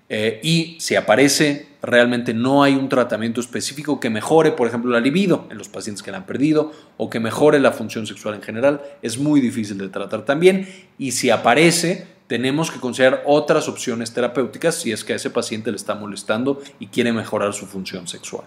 [0.09, 4.99] Eh, y si aparece, realmente no hay un tratamiento específico que mejore, por ejemplo, la
[4.99, 8.41] libido en los pacientes que la han perdido o que mejore la función sexual en
[8.41, 8.81] general.
[9.01, 10.67] Es muy difícil de tratar también.
[10.97, 15.71] Y si aparece, tenemos que considerar otras opciones terapéuticas si es que a ese paciente
[15.71, 18.45] le está molestando y quiere mejorar su función sexual.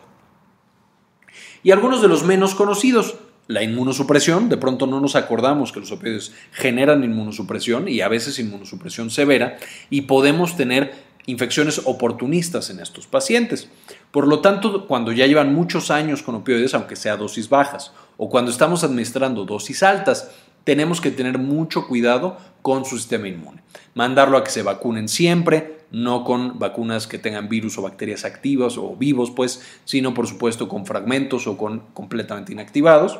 [1.63, 5.93] Y algunos de los menos conocidos, la inmunosupresión, de pronto no nos acordamos que los
[5.93, 9.59] opioides generan inmunosupresión y a veces inmunosupresión severa
[9.91, 13.69] y podemos tener infecciones oportunistas en estos pacientes.
[14.11, 18.31] Por lo tanto, cuando ya llevan muchos años con opioides, aunque sea dosis bajas, o
[18.31, 20.31] cuando estamos administrando dosis altas,
[20.65, 23.63] tenemos que tener mucho cuidado con su sistema inmune.
[23.95, 28.77] Mandarlo a que se vacunen siempre, no con vacunas que tengan virus o bacterias activas
[28.77, 33.19] o vivos, pues, sino por supuesto con fragmentos o con completamente inactivados.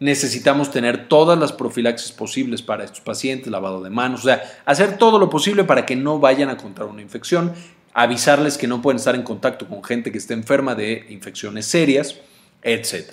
[0.00, 4.98] Necesitamos tener todas las profilaxis posibles para estos pacientes, lavado de manos, o sea, hacer
[4.98, 7.52] todo lo posible para que no vayan a contraer una infección,
[7.92, 12.16] avisarles que no pueden estar en contacto con gente que esté enferma de infecciones serias,
[12.62, 13.12] etc.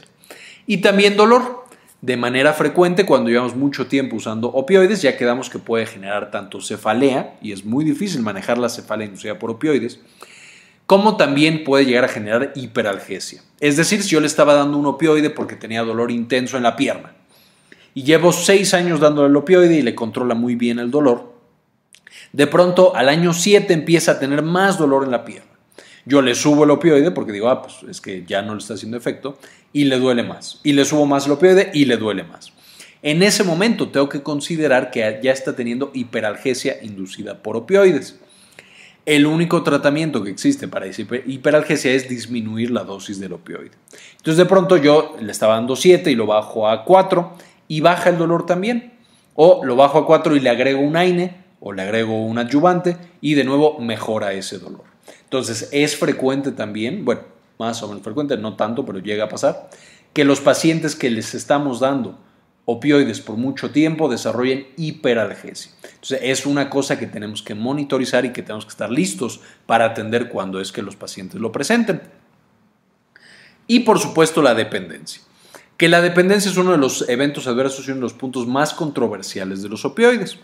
[0.66, 1.61] Y también dolor
[2.02, 6.60] de manera frecuente cuando llevamos mucho tiempo usando opioides, ya quedamos que puede generar tanto
[6.60, 10.00] cefalea, y es muy difícil manejar la cefalea inducida por opioides,
[10.88, 13.44] como también puede llegar a generar hiperalgesia.
[13.60, 16.76] Es decir, si yo le estaba dando un opioide porque tenía dolor intenso en la
[16.76, 17.14] pierna,
[17.94, 21.32] y llevo seis años dándole el opioide y le controla muy bien el dolor,
[22.34, 25.51] de pronto al año 7 empieza a tener más dolor en la pierna.
[26.06, 28.74] Yo le subo el opioide porque digo, ah, pues es que ya no le está
[28.74, 29.38] haciendo efecto
[29.74, 30.60] y le duele más.
[30.64, 32.52] Y le subo más el opioide y le duele más.
[33.04, 38.20] En ese momento tengo que considerar que ya está teniendo hiperalgesia inducida por opioides.
[39.06, 43.72] El único tratamiento que existe para esa hiperalgesia es disminuir la dosis del opioide.
[44.18, 47.34] Entonces de pronto yo le estaba dando 7 y lo bajo a 4
[47.68, 48.94] y baja el dolor también.
[49.34, 52.98] O lo bajo a 4 y le agrego un AINE o le agrego un adyuvante
[53.22, 54.91] y de nuevo mejora ese dolor.
[55.24, 57.22] Entonces, es frecuente también, bueno,
[57.60, 59.70] más o menos frecuente, no tanto, pero llega a pasar,
[60.14, 62.18] que los pacientes que les estamos dando
[62.66, 65.72] opioides por mucho tiempo desarrollen hiperalgesia.
[65.84, 69.86] Entonces, es una cosa que tenemos que monitorizar y que tenemos que estar listos para
[69.86, 72.02] atender cuando es que los pacientes lo presenten.
[73.68, 75.22] Y por supuesto, la dependencia.
[75.78, 78.74] Que la dependencia es uno de los eventos adversos y uno de los puntos más
[78.74, 80.38] controversiales de los opioides.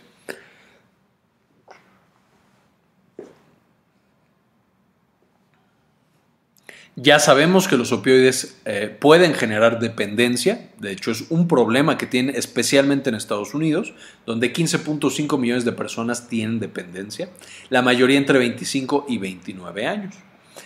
[7.00, 12.06] Ya sabemos que los opioides eh, pueden generar dependencia, de hecho es un problema que
[12.06, 13.94] tienen especialmente en Estados Unidos,
[14.26, 17.28] donde 15.5 millones de personas tienen dependencia,
[17.70, 20.16] la mayoría entre 25 y 29 años.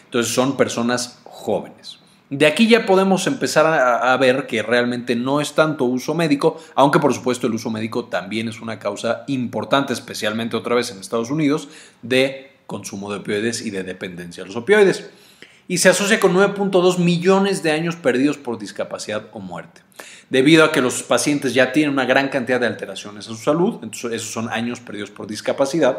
[0.07, 1.99] Entonces son personas jóvenes.
[2.31, 6.59] De aquí ya podemos empezar a, a ver que realmente no es tanto uso médico,
[6.75, 10.99] aunque por supuesto el uso médico también es una causa importante, especialmente otra vez en
[10.99, 11.69] Estados Unidos,
[12.01, 15.11] de consumo de opioides y de dependencia a los opioides
[15.69, 19.83] y se asocia con 9.2 millones de años perdidos por discapacidad o muerte.
[20.31, 23.81] Debido a que los pacientes ya tienen una gran cantidad de alteraciones en su salud,
[23.83, 25.99] entonces esos son años perdidos por discapacidad,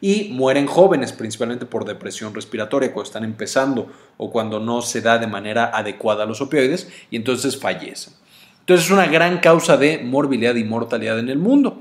[0.00, 5.18] y mueren jóvenes, principalmente por depresión respiratoria, cuando están empezando o cuando no se da
[5.18, 8.12] de manera adecuada los opioides, y entonces fallecen.
[8.60, 11.78] Entonces es una gran causa de morbilidad y mortalidad en el mundo.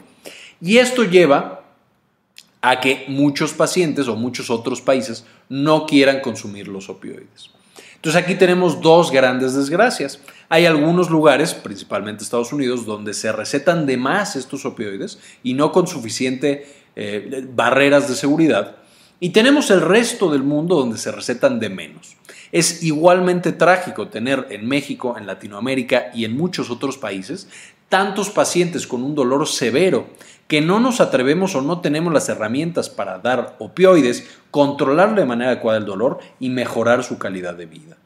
[0.62, 1.63] Y esto lleva
[2.64, 7.52] a que muchos pacientes o muchos otros países no quieran consumir los opioides.
[7.96, 10.22] Entonces aquí tenemos dos grandes desgracias.
[10.48, 15.74] Hay algunos lugares, principalmente Estados Unidos, donde se recetan de más estos opioides y no
[15.74, 18.78] con suficiente eh, barreras de seguridad.
[19.20, 22.16] Y tenemos el resto del mundo donde se recetan de menos.
[22.54, 27.48] Es igualmente trágico tener en México, en Latinoamérica y en muchos otros países
[27.94, 30.08] tantos pacientes con un dolor severo
[30.48, 35.52] que no nos atrevemos o no tenemos las herramientas para dar opioides, controlar de manera
[35.52, 37.98] adecuada el dolor y mejorar su calidad de vida.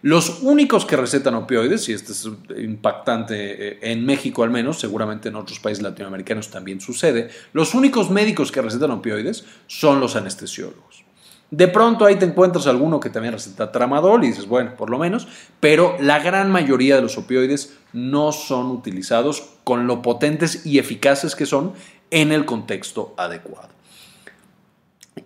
[0.00, 2.30] Los únicos que recetan opioides, y esto es
[2.62, 8.08] impactante eh, en México al menos, seguramente en otros países latinoamericanos también sucede, los únicos
[8.08, 11.04] médicos que recetan opioides son los anestesiólogos.
[11.50, 14.98] De pronto ahí te encuentras alguno que también receta tramadol y dices, bueno, por lo
[14.98, 15.26] menos,
[15.58, 21.34] pero la gran mayoría de los opioides no son utilizados con lo potentes y eficaces
[21.34, 21.72] que son
[22.12, 23.68] en el contexto adecuado.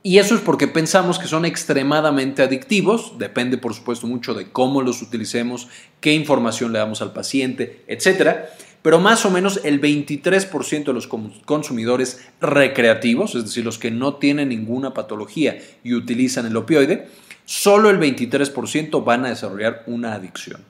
[0.03, 4.81] Y eso es porque pensamos que son extremadamente adictivos, depende por supuesto mucho de cómo
[4.81, 5.69] los utilicemos,
[6.01, 8.51] qué información le damos al paciente, etcétera
[8.85, 11.09] pero más o menos el 23% de los
[11.47, 17.09] consumidores recreativos, es decir, los que no tienen ninguna patología y utilizan el opioide,
[17.47, 20.61] solo el 23% van a desarrollar una adicción.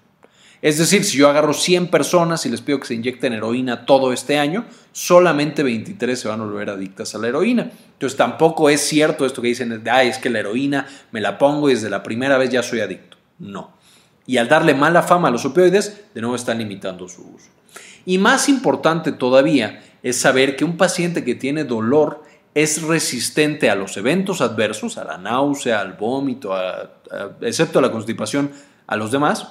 [0.63, 4.13] Es decir, si yo agarro 100 personas y les pido que se inyecten heroína todo
[4.13, 7.73] este año, solamente 23 se van a volver adictas a la heroína.
[7.95, 11.69] Entonces tampoco es cierto esto que dicen, ay, es que la heroína me la pongo
[11.69, 13.17] y desde la primera vez ya soy adicto.
[13.41, 13.73] No.
[14.25, 17.49] Y al darle mala fama a los opioides, de nuevo están limitando su uso.
[18.07, 22.23] Y más importante todavía es saber que un paciente que tiene dolor
[22.55, 26.55] es resistente a los eventos adversos, a la náusea, al vómito,
[27.41, 28.53] excepto a la constipación,
[28.87, 29.49] a los demás,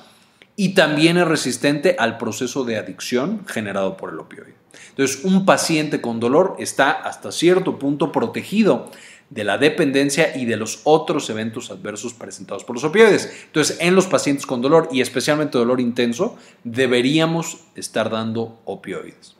[0.56, 4.56] y también es resistente al proceso de adicción generado por el opioide.
[4.89, 8.92] Entonces, un paciente con dolor está hasta cierto punto protegido
[9.34, 13.34] de la dependencia y de los otros eventos adversos presentados por los opioides.
[13.46, 19.36] Entonces, en los pacientes con dolor y especialmente dolor intenso, deberíamos estar dando opioides.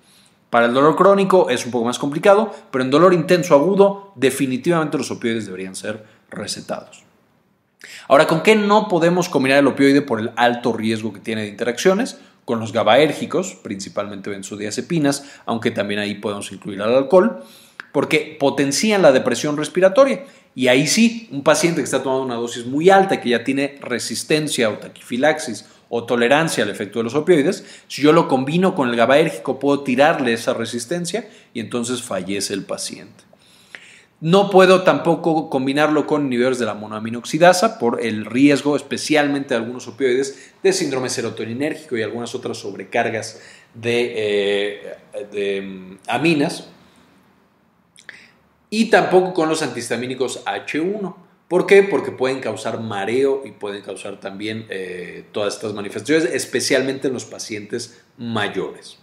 [0.50, 4.98] Para el dolor crónico es un poco más complicado, pero en dolor intenso agudo, definitivamente
[4.98, 7.04] los opioides deberían ser recetados.
[8.08, 11.50] Ahora, ¿con qué no podemos combinar el opioide por el alto riesgo que tiene de
[11.50, 12.20] interacciones?
[12.46, 17.44] Con los GABAérgicos, principalmente benzodiazepinas, aunque también ahí podemos incluir al alcohol,
[17.94, 20.26] porque potencian la depresión respiratoria.
[20.56, 23.78] Y ahí sí, un paciente que está tomando una dosis muy alta, que ya tiene
[23.80, 28.90] resistencia o taquifilaxis o tolerancia al efecto de los opioides, si yo lo combino con
[28.90, 33.24] el GABAérgico puedo tirarle esa resistencia y entonces fallece el paciente.
[34.20, 39.88] No puedo tampoco combinarlo con inhibidores de la monoaminoxidasa por el riesgo, especialmente de algunos
[39.88, 43.42] opioides, de síndrome serotoninérgico y algunas otras sobrecargas
[43.74, 44.96] de,
[45.34, 46.70] eh, mm, aminas.
[48.76, 51.14] Y tampoco con los antihistamínicos H1.
[51.48, 51.84] ¿Por qué?
[51.84, 57.26] Porque pueden causar mareo y pueden causar también eh, todas estas manifestaciones, especialmente en los
[57.26, 58.98] pacientes mayores.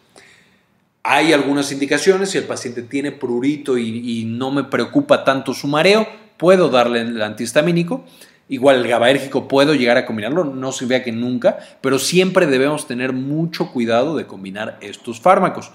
[1.04, 6.04] Hay algunas indicaciones, si el paciente tiene prurito y, no me preocupa tanto su mareo,
[6.37, 8.04] puedo darle el antihistamínico.
[8.48, 12.88] Igual el GABAérgico puedo llegar a combinarlo, no se vea que nunca, pero siempre debemos
[12.88, 15.70] tener mucho cuidado de combinar estos fármacos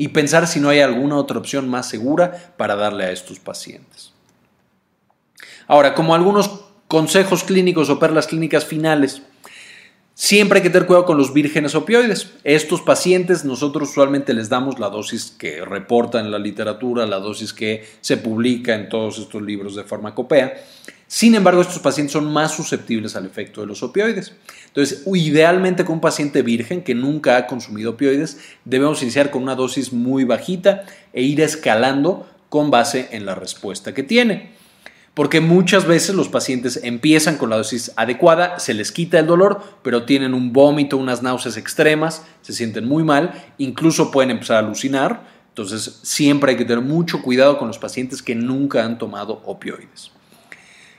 [0.00, 4.14] y pensar si no hay alguna otra opción más segura para darle a estos pacientes.
[5.66, 9.20] Ahora, como algunos consejos clínicos o perlas clínicas finales,
[10.12, 12.34] Siempre hay que tener cuidado con los vírgenes opioides.
[12.44, 17.54] Estos pacientes nosotros usualmente les damos la dosis que reporta en la literatura, la dosis
[17.54, 20.62] que se publica en todos estos libros de farmacopea.
[21.12, 24.32] Sin embargo, estos pacientes son más susceptibles al efecto de los opioides.
[24.68, 29.56] Entonces, idealmente con un paciente virgen que nunca ha consumido opioides, debemos iniciar con una
[29.56, 34.52] dosis muy bajita e ir escalando con base en la respuesta que tiene
[35.14, 39.60] porque muchas veces los pacientes empiezan con la dosis adecuada, se les quita el dolor,
[39.82, 44.60] pero tienen un vómito, unas náuseas extremas, se sienten muy mal, incluso pueden empezar a
[44.60, 45.26] alucinar.
[45.48, 50.12] Entonces, siempre hay que tener mucho cuidado con los pacientes que nunca han tomado opioides.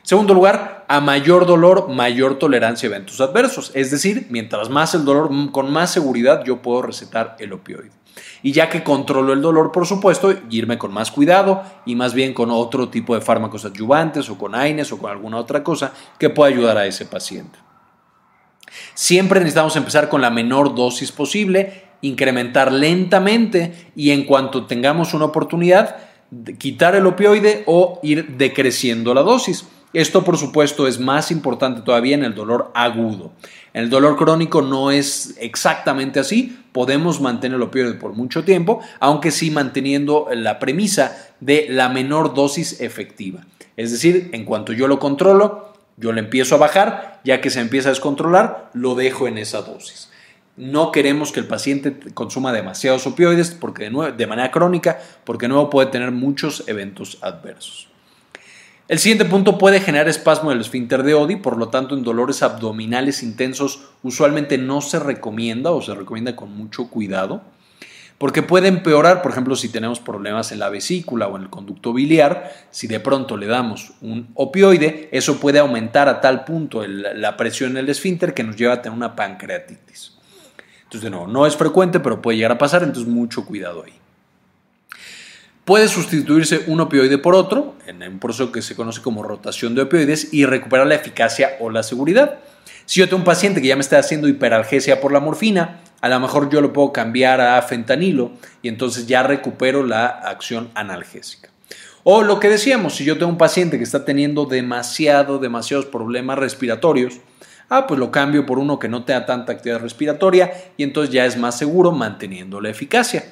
[0.03, 3.71] Segundo lugar, a mayor dolor, mayor tolerancia a eventos adversos.
[3.75, 7.91] Es decir, mientras más el dolor, con más seguridad yo puedo recetar el opioide.
[8.43, 12.33] Y ya que controlo el dolor, por supuesto, irme con más cuidado y más bien
[12.33, 16.29] con otro tipo de fármacos adyuvantes o con AINES o con alguna otra cosa que
[16.29, 17.59] pueda ayudar a ese paciente.
[18.93, 25.25] Siempre necesitamos empezar con la menor dosis posible, incrementar lentamente y en cuanto tengamos una
[25.25, 25.97] oportunidad,
[26.57, 29.67] quitar el opioide o ir decreciendo la dosis.
[29.93, 33.33] Esto, por supuesto, es más importante todavía en el dolor agudo.
[33.73, 36.57] En el dolor crónico no es exactamente así.
[36.71, 42.33] Podemos mantener el opioide por mucho tiempo, aunque sí manteniendo la premisa de la menor
[42.33, 43.45] dosis efectiva.
[43.75, 47.59] Es decir, en cuanto yo lo controlo, yo le empiezo a bajar, ya que se
[47.59, 50.09] empieza a descontrolar, lo dejo en esa dosis.
[50.55, 55.69] No queremos que el paciente consuma demasiados opioides porque de, de manera crónica, porque nuevo
[55.69, 57.90] puede tener muchos eventos adversos.
[58.91, 62.43] El siguiente punto puede generar espasmo del esfínter de Odi, por lo tanto en dolores
[62.43, 67.41] abdominales intensos usualmente no se recomienda o se recomienda con mucho cuidado,
[68.17, 71.93] porque puede empeorar, por ejemplo, si tenemos problemas en la vesícula o en el conducto
[71.93, 77.37] biliar, si de pronto le damos un opioide, eso puede aumentar a tal punto la
[77.37, 80.17] presión en el esfínter que nos lleva a tener una pancreatitis.
[80.83, 84.00] Entonces, de no es frecuente, pero puede llegar a pasar, entonces mucho cuidado ahí.
[85.65, 89.83] Puede sustituirse un opioide por otro, en un proceso que se conoce como rotación de
[89.83, 92.39] opioides, y recuperar la eficacia o la seguridad.
[92.85, 96.09] Si yo tengo un paciente que ya me está haciendo hiperalgesia por la morfina, a
[96.09, 98.31] lo mejor yo lo puedo cambiar a fentanilo
[98.63, 101.49] y entonces ya recupero la acción analgésica.
[102.03, 106.39] O lo que decíamos, si yo tengo un paciente que está teniendo demasiado, demasiados problemas
[106.39, 107.19] respiratorios,
[107.69, 111.25] ah, pues lo cambio por uno que no tenga tanta actividad respiratoria y entonces ya
[111.25, 113.25] es más seguro manteniendo la eficacia.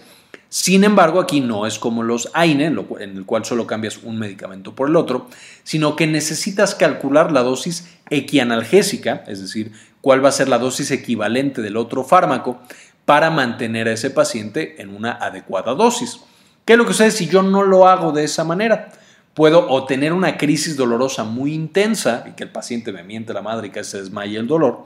[0.50, 4.74] Sin embargo, aquí no es como los AINE, en el cual solo cambias un medicamento
[4.74, 5.28] por el otro,
[5.64, 9.72] sino que necesitas calcular la dosis equianalgésica, es decir,
[10.02, 12.60] cuál va a ser la dosis equivalente del otro fármaco
[13.06, 16.20] para mantener a ese paciente en una adecuada dosis.
[16.66, 18.90] ¿Qué es lo que sucede si yo no lo hago de esa manera?
[19.36, 23.44] Puedo o tener una crisis dolorosa muy intensa y que el paciente me miente la
[23.44, 24.86] madre y que se desmaye el dolor,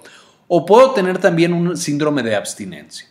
[0.49, 3.07] o puedo tener también un síndrome de abstinencia.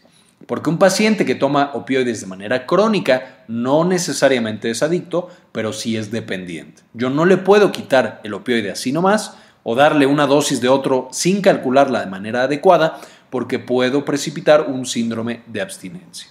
[0.46, 5.96] Porque un paciente que toma opioides de manera crónica no necesariamente es adicto, pero sí
[5.96, 6.82] es dependiente.
[6.94, 11.08] Yo no le puedo quitar el opioide así nomás o darle una dosis de otro
[11.12, 16.28] sin calcularla de manera adecuada porque puedo precipitar un síndrome de abstinencia.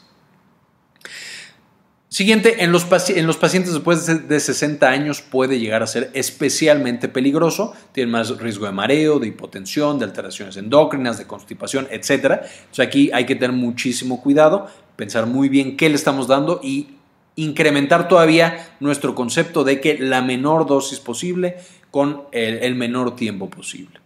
[2.13, 7.07] Siguiente, en los, en los, pacientes después de 60 años puede llegar a ser especialmente
[7.07, 12.09] peligroso, tienen más riesgo de mareo, de hipotensión, de alteraciones endócrinas, de constipación, etc.
[12.09, 16.97] Entonces aquí hay que tener muchísimo cuidado, pensar muy bien qué le estamos dando y
[17.37, 21.59] incrementar todavía nuestro concepto de que la menor dosis posible
[21.91, 24.01] con el, el menor tiempo posible.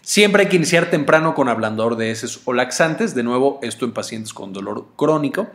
[0.00, 3.92] Siempre hay que iniciar temprano con ablandador de heces o laxantes, de nuevo esto en
[3.92, 5.48] pacientes con dolor crónico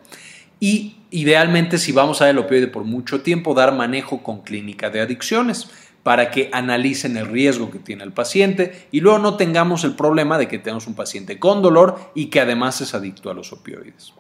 [0.64, 5.02] y idealmente si vamos a el opioide por mucho tiempo, dar manejo con clínica de
[5.02, 5.68] adicciones
[6.04, 10.38] para que analicen el riesgo que tiene el paciente y luego no tengamos el problema
[10.38, 14.14] de que tenemos un paciente con dolor y que además es adicto a los opioides.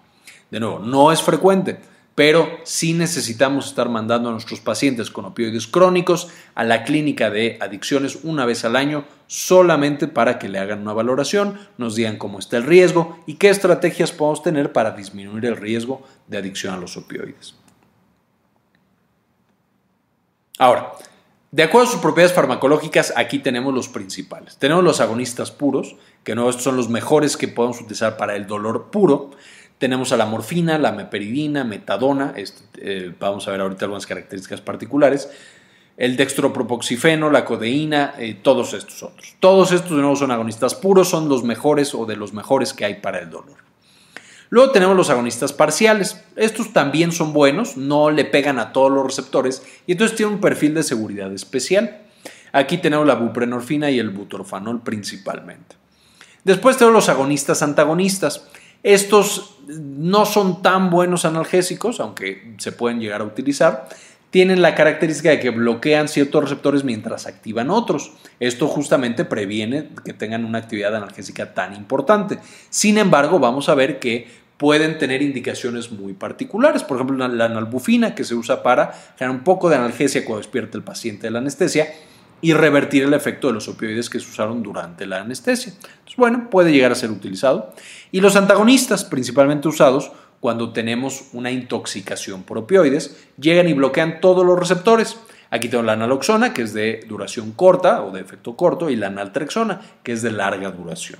[0.52, 1.80] De nuevo, no es frecuente,
[2.16, 7.58] pero sí necesitamos estar mandando a nuestros pacientes con opioides crónicos a la clínica de
[7.60, 12.38] adicciones una vez al año solamente para que le hagan una valoración, nos digan cómo
[12.38, 16.78] está el riesgo y qué estrategias podemos tener para disminuir el riesgo de adicción a
[16.78, 17.56] los opioides.
[20.60, 20.94] Ahora,
[21.54, 24.58] de acuerdo a sus propiedades farmacológicas, aquí tenemos los principales.
[24.58, 28.90] Tenemos los agonistas puros, que no son los mejores que podemos utilizar para el dolor
[28.90, 29.30] puro.
[29.78, 34.62] Tenemos a la morfina, la meperidina, metadona, este, eh, vamos a ver ahorita algunas características
[34.62, 35.30] particulares,
[35.98, 39.36] el dextropropoxifeno, la codeína, eh, todos estos otros.
[39.40, 42.86] Todos estos de nuevo son agonistas puros, son los mejores o de los mejores que
[42.86, 43.64] hay para el dolor.
[44.54, 46.24] Luego tenemos los agonistas parciales.
[46.36, 50.42] Estos también son buenos, no le pegan a todos los receptores y entonces tienen un
[50.42, 52.04] perfil de seguridad especial.
[52.52, 55.76] Aquí tenemos la buprenorfina y el butorfanol principalmente.
[56.44, 58.46] Después tenemos los agonistas antagonistas.
[58.84, 63.88] Estos no son tan buenos analgésicos, aunque se pueden llegar a utilizar.
[64.30, 68.12] Tienen la característica de que bloquean ciertos receptores mientras activan otros.
[68.40, 72.40] Esto justamente previene que tengan una actividad analgésica tan importante.
[72.70, 74.28] Sin embargo, vamos a ver que
[74.58, 76.84] pueden tener indicaciones muy particulares.
[76.84, 80.78] Por ejemplo, la analbufina, que se usa para generar un poco de analgesia cuando despierta
[80.78, 81.88] el paciente de la anestesia
[82.42, 85.72] y revertir el efecto de los opioides que se usaron durante la anestesia.
[85.74, 87.74] Entonces, bueno, puede llegar a ser utilizado.
[88.14, 94.46] Y los antagonistas, principalmente usados cuando tenemos una intoxicación por opioides, llegan y bloquean todos
[94.46, 95.18] los receptores.
[95.50, 99.10] Aquí tengo la naloxona, que es de duración corta o de efecto corto, y la
[99.10, 101.20] naltrexona, que es de larga duración.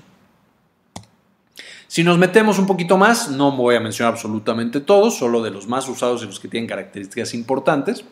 [1.88, 5.68] Si nos metemos un poquito más, no voy a mencionar absolutamente todos, solo de los
[5.68, 8.06] más usados y los que tienen características importantes.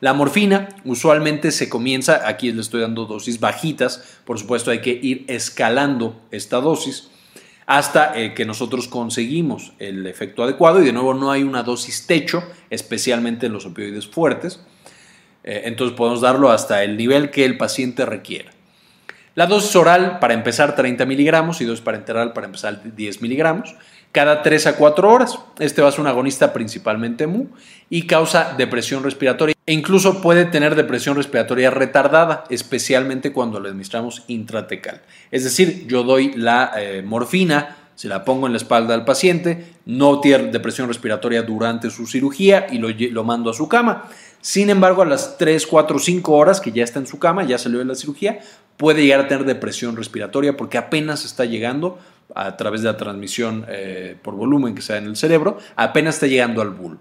[0.00, 4.98] La morfina usualmente se comienza, aquí le estoy dando dosis bajitas, por supuesto hay que
[5.00, 7.10] ir escalando esta dosis
[7.66, 12.06] hasta eh, que nosotros conseguimos el efecto adecuado y de nuevo no hay una dosis
[12.06, 14.60] techo, especialmente en los opioides fuertes,
[15.42, 18.52] eh, entonces podemos darlo hasta el nivel que el paciente requiera.
[19.34, 23.74] La dosis oral para empezar 30 miligramos y dosis parenteral para empezar 10 miligramos
[24.12, 25.38] cada 3 a 4 horas.
[25.58, 27.48] Este va a ser un agonista principalmente MU
[27.90, 34.22] y causa depresión respiratoria e incluso puede tener depresión respiratoria retardada, especialmente cuando lo administramos
[34.28, 35.02] intratecal.
[35.32, 39.72] Es decir, yo doy la eh, morfina, se la pongo en la espalda al paciente,
[39.84, 44.04] no tiene depresión respiratoria durante su cirugía y lo, mando a su cama.
[44.40, 47.58] Sin embargo, a las 3, 4, 5 horas que ya está en su cama, ya
[47.58, 48.38] salió de la cirugía,
[48.76, 51.98] puede llegar a tener depresión respiratoria porque apenas está llegando
[52.34, 56.16] a través de la transmisión eh, por volumen que se da en el cerebro, apenas
[56.16, 57.00] está llegando al bulbo.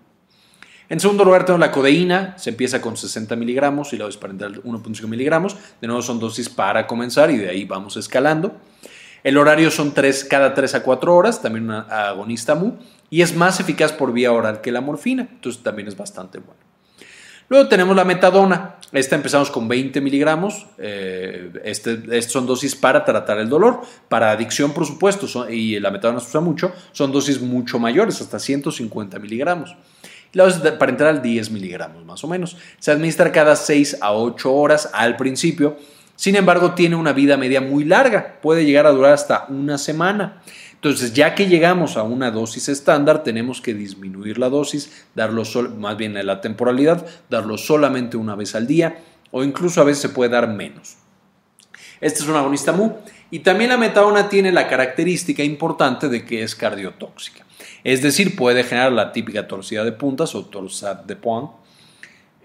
[0.88, 4.61] En segundo lugar tenemos la codeína, se empieza con 60 miligramos y la dosis parental
[4.63, 5.55] 1.5 miligramos.
[5.81, 8.55] De nuevo son dosis para comenzar y de ahí vamos escalando.
[9.23, 11.79] El horario son tres, cada 3 a 4 horas, también una
[12.09, 12.77] agonista MU,
[13.09, 16.61] y es más eficaz por vía oral que la morfina, entonces también es bastante bueno.
[17.47, 18.75] Luego tenemos la metadona.
[18.91, 20.67] Esta empezamos con 20 miligramos.
[20.77, 23.81] Eh, este, son dosis para tratar el dolor.
[24.09, 28.39] Para adicción, por supuesto, y la metadona se usa mucho, son dosis mucho mayores, hasta
[28.39, 29.75] 150 miligramos.
[30.36, 32.57] La dosis parenteral 10 miligramos más o menos.
[32.79, 35.77] Se administra cada 6 a 8 horas al principio.
[36.17, 38.41] Sin embargo, tiene una vida media muy larga.
[38.41, 40.41] Puede llegar a durar hasta una semana.
[40.73, 45.43] Entonces, ya que llegamos a una dosis estándar, tenemos que disminuir la dosis, darlo
[45.77, 48.97] más bien la temporalidad, darlo solamente una vez al día
[49.31, 50.97] o incluso a veces se puede dar menos.
[52.01, 52.93] Este es un agonista MU
[53.31, 57.44] y también la metadona tiene la característica importante de que es cardiotóxica.
[57.83, 61.49] Es decir, puede generar la típica torcida de puntas o torsade de point,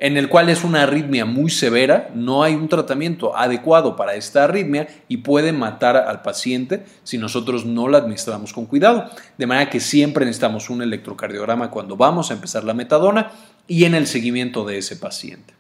[0.01, 4.45] en el cual es una arritmia muy severa, no hay un tratamiento adecuado para esta
[4.45, 9.11] arritmia y puede matar al paciente si nosotros no la administramos con cuidado.
[9.37, 13.31] De manera que siempre necesitamos un electrocardiograma cuando vamos a empezar la metadona
[13.69, 15.60] y en el seguimiento de ese paciente.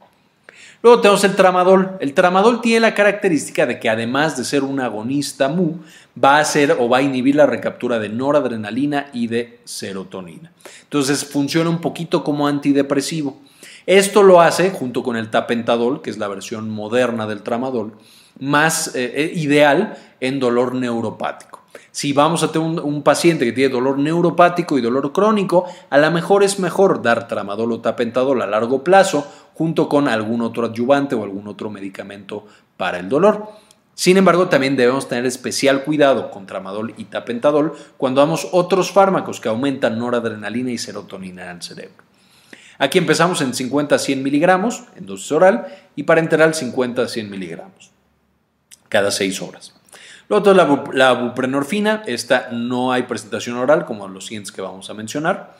[0.82, 1.96] Luego tenemos el tramadol.
[2.00, 5.80] El tramadol tiene la característica de que además de ser un agonista MU,
[6.22, 10.52] va a hacer o va a inhibir la recaptura de noradrenalina y de serotonina.
[10.82, 13.38] Entonces funciona un poquito como antidepresivo.
[13.86, 17.94] Esto lo hace, junto con el tapentadol, que es la versión moderna del tramadol,
[18.38, 21.59] más eh, eh, ideal en dolor neuropático.
[21.92, 26.10] Si vamos a tener un, paciente que tiene dolor neuropático y dolor crónico, a lo
[26.10, 31.14] mejor es mejor dar tramadol o tapentadol a largo plazo junto con algún otro adyuvante
[31.14, 33.48] o algún otro medicamento para el dolor.
[33.94, 39.40] Sin embargo, también debemos tener especial cuidado con tramadol y tapentadol cuando damos otros fármacos
[39.40, 42.04] que aumentan noradrenalina y serotonina en el cerebro.
[42.78, 45.66] Aquí empezamos en 50 a 100 miligramos en dosis oral
[45.96, 47.90] y parenteral 50 a 100 miligramos
[48.88, 49.79] cada 6 horas.
[50.30, 54.94] Luego la, la buprenorfina, esta no hay presentación oral como los siguientes que vamos a
[54.94, 55.56] mencionar,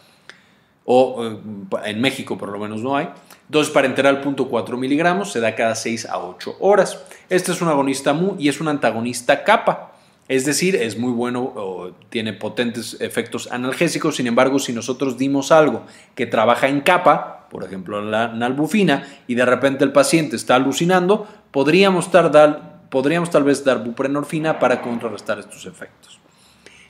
[0.85, 1.39] o eh,
[1.87, 3.09] en México por lo menos no hay.
[3.49, 7.03] Dosis parenteral 0.4 miligramos, se da cada 6 a 8 horas.
[7.29, 9.91] Este es un agonista MU y es un antagonista kappa.
[10.29, 15.83] Es decir, es muy bueno, tiene potentes efectos analgésicos, sin embargo, si nosotros dimos algo
[16.15, 21.27] que trabaja en capa, por ejemplo la nalbufina, y de repente el paciente está alucinando,
[21.51, 26.21] podríamos, tardar, podríamos tal vez dar buprenorfina para contrarrestar estos efectos.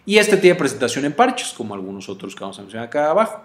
[0.07, 3.43] Y este tiene presentación en parches, como algunos otros que vamos a mencionar acá abajo.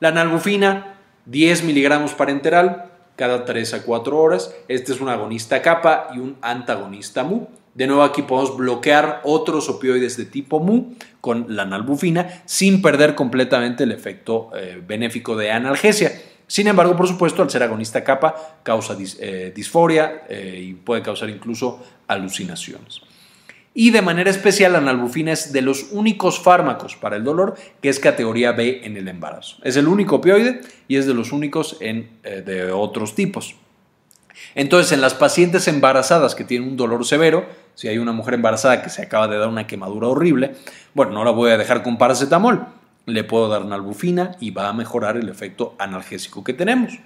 [0.00, 4.54] La nalbufina, 10 miligramos parenteral cada 3 a 4 horas.
[4.68, 7.46] Este es un agonista capa y un antagonista mu.
[7.74, 13.14] De nuevo aquí podemos bloquear otros opioides de tipo MU con la nalbufina sin perder
[13.14, 16.12] completamente el efecto eh, benéfico de analgesia.
[16.54, 21.28] Sin embargo, por supuesto, al ser agonista capa causa eh, disforia eh, y puede causar
[21.28, 23.00] incluso alucinaciones.
[23.74, 27.88] Y de manera especial, la nalbufina es de los únicos fármacos para el dolor que
[27.88, 29.56] es categoría B en el embarazo.
[29.64, 33.56] Es el único opioide y es de los únicos en, de otros tipos.
[34.54, 38.80] Entonces, en las pacientes embarazadas que tienen un dolor severo, si hay una mujer embarazada
[38.80, 40.54] que se acaba de dar una quemadura horrible,
[40.94, 42.64] bueno, no la voy a dejar con paracetamol,
[43.06, 46.98] le puedo dar nalbufina y va a mejorar el efecto analgésico que tenemos.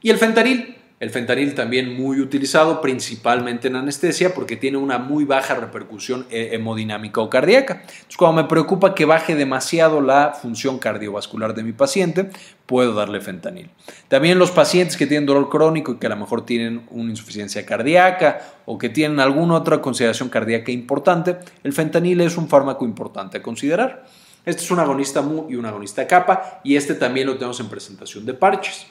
[0.00, 5.24] Y el fentanil, el fentanil también muy utilizado principalmente en anestesia porque tiene una muy
[5.24, 7.82] baja repercusión eh, hemodinámica o cardíaca.
[8.16, 12.30] Cuando me preocupa que baje demasiado la función cardiovascular de mi paciente,
[12.66, 13.70] puedo darle fentanil.
[14.06, 17.66] También los pacientes que tienen dolor crónico y que a lo mejor tienen una insuficiencia
[17.66, 23.38] cardíaca o que tienen alguna otra consideración cardíaca importante, el fentanil es un fármaco importante
[23.38, 24.04] a considerar.
[24.44, 27.68] Este es un agonista MU y un agonista kappa y este también lo tenemos en
[27.68, 28.86] presentación de parches.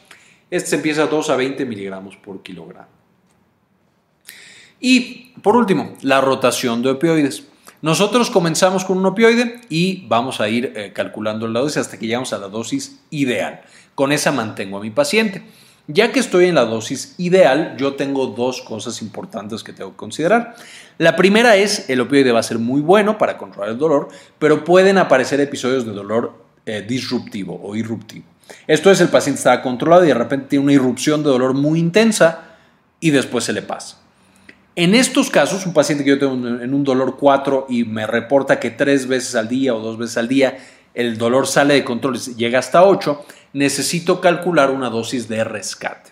[0.49, 2.87] Este se empieza a 2 a 20 miligramos por kilogramo.
[4.79, 7.43] Y por último, la rotación de opioides.
[7.81, 12.05] Nosotros comenzamos con un opioide y vamos a ir eh, calculando la dosis hasta que
[12.05, 13.61] llegamos a la dosis ideal.
[13.95, 15.43] Con esa mantengo a mi paciente.
[15.87, 19.97] Ya que estoy en la dosis ideal, yo tengo dos cosas importantes que tengo que
[19.97, 20.55] considerar.
[21.01, 24.63] La primera es, el opioide va a ser muy bueno para controlar el dolor, pero
[24.63, 26.33] pueden aparecer episodios de dolor
[26.67, 28.25] eh, disruptivo o irruptivo.
[28.67, 31.79] Esto es, el paciente está controlado y de repente tiene una irrupción de dolor muy
[31.79, 32.55] intensa
[32.99, 33.97] y después se le pasa.
[34.75, 38.59] En estos casos, un paciente que yo tengo en un dolor 4 y me reporta
[38.59, 40.59] que tres veces al día o dos veces al día
[40.93, 46.11] el dolor sale de control y llega hasta 8, necesito calcular una dosis de rescate.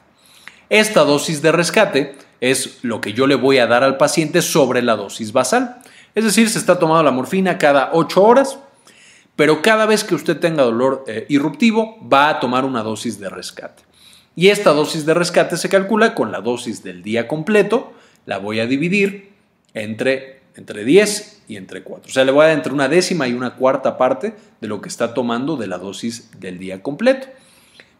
[0.67, 4.81] Esta dosis de rescate es lo que yo le voy a dar al paciente sobre
[4.81, 5.81] la dosis basal.
[6.15, 8.59] Es decir, se está tomando la morfina cada 8 horas
[9.39, 13.29] pero cada vez que usted tenga dolor eh, irruptivo va a tomar una dosis de
[13.29, 13.83] rescate.
[14.35, 17.93] Y esta dosis de rescate se calcula con la dosis del día completo,
[18.25, 19.31] la voy a dividir
[19.73, 22.09] entre, entre 10 y entre 4.
[22.09, 24.81] O sea, le voy a dar entre una décima y una cuarta parte de lo
[24.81, 27.27] que está tomando de la dosis del día completo.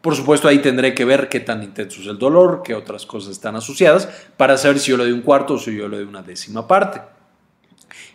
[0.02, 3.32] Por supuesto, ahí tendré que ver qué tan intenso es el dolor, qué otras cosas
[3.32, 6.06] están asociadas, para saber si yo le doy un cuarto o si yo le doy
[6.06, 7.02] una décima parte.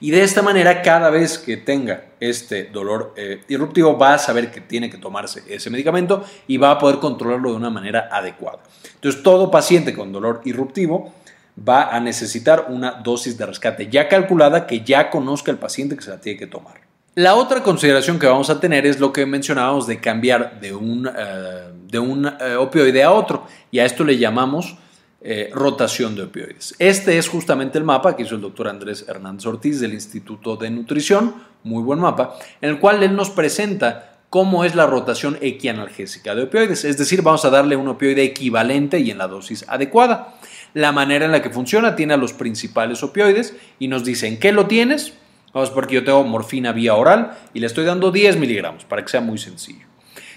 [0.00, 4.50] Y de esta manera, cada vez que tenga este dolor eh, irruptivo, va a saber
[4.50, 8.60] que tiene que tomarse ese medicamento y va a poder controlarlo de una manera adecuada.
[8.94, 11.12] Entonces, todo paciente con dolor irruptivo
[11.56, 16.02] va a necesitar una dosis de rescate ya calculada que ya conozca el paciente que
[16.02, 16.83] se la tiene que tomar.
[17.16, 21.06] La otra consideración que vamos a tener es lo que mencionábamos de cambiar de un,
[21.06, 24.76] eh, de un eh, opioide a otro, y a esto le llamamos
[25.20, 26.74] eh, rotación de opioides.
[26.80, 30.70] Este es justamente el mapa que hizo el doctor Andrés Hernández Ortiz del Instituto de
[30.70, 36.34] Nutrición, muy buen mapa, en el cual él nos presenta cómo es la rotación equianalgésica
[36.34, 40.34] de opioides, es decir, vamos a darle un opioide equivalente y en la dosis adecuada.
[40.72, 44.40] La manera en la que funciona tiene a los principales opioides y nos dice en
[44.40, 45.14] qué lo tienes,
[45.54, 49.08] Vamos, porque yo tengo morfina vía oral y le estoy dando 10 miligramos para que
[49.08, 49.86] sea muy sencillo.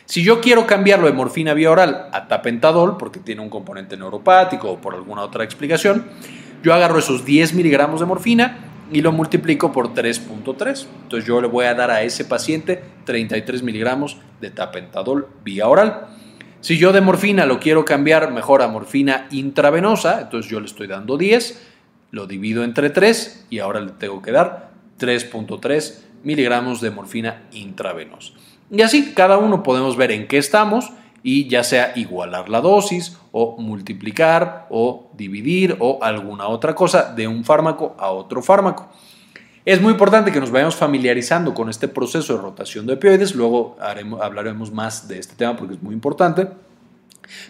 [0.05, 4.71] Si yo quiero cambiarlo de morfina vía oral a tapentadol, porque tiene un componente neuropático
[4.71, 6.05] o por alguna otra explicación,
[6.63, 8.59] yo agarro esos 10 miligramos de morfina
[8.93, 10.85] y lo multiplico por 3.3.
[11.03, 16.07] Entonces yo le voy a dar a ese paciente 33 miligramos de tapentadol vía oral.
[16.61, 20.85] Si yo de morfina lo quiero cambiar mejor a morfina intravenosa, entonces yo le estoy
[20.85, 21.67] dando 10,
[22.11, 24.66] lo divido entre 3 y ahora le tengo que dar
[24.99, 28.33] 3.3 miligramos de morfina intravenosa.
[28.69, 30.91] Y así cada uno podemos ver en qué estamos
[31.23, 37.27] y ya sea igualar la dosis o multiplicar o dividir o alguna otra cosa de
[37.27, 38.89] un fármaco a otro fármaco.
[39.65, 43.75] Es muy importante que nos vayamos familiarizando con este proceso de rotación de opioides, luego
[44.21, 46.47] hablaremos más de este tema porque es muy importante.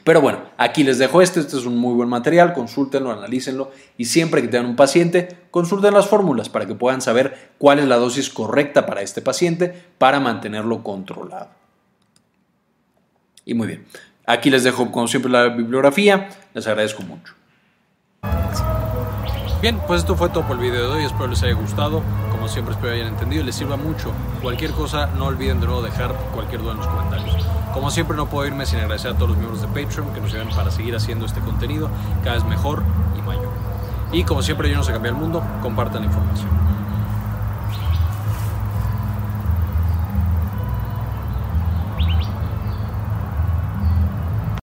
[0.04, 4.06] Pero bueno, aquí les dejo este, este es un muy buen material, consúltenlo, analícenlo y
[4.06, 7.98] siempre que tengan un paciente, consulten las fórmulas para que puedan saber cuál es la
[7.98, 11.50] dosis correcta para este paciente para mantenerlo controlado.
[13.46, 13.86] Y muy bien,
[14.26, 17.34] aquí les dejo como siempre la bibliografía, les agradezco mucho.
[19.62, 22.04] Bien, pues esto fue todo por el video de hoy, espero les haya gustado,
[22.48, 24.12] siempre espero hayan entendido y les sirva mucho.
[24.42, 27.46] Cualquier cosa, no olviden de nuevo dejar cualquier duda en los comentarios.
[27.74, 30.34] Como siempre no puedo irme sin agradecer a todos los miembros de Patreon que nos
[30.34, 31.90] ayudan para seguir haciendo este contenido
[32.24, 32.84] cada vez mejor
[33.18, 33.50] y mayor.
[34.12, 36.50] Y como siempre yo no sé cambiar el mundo, compartan la información.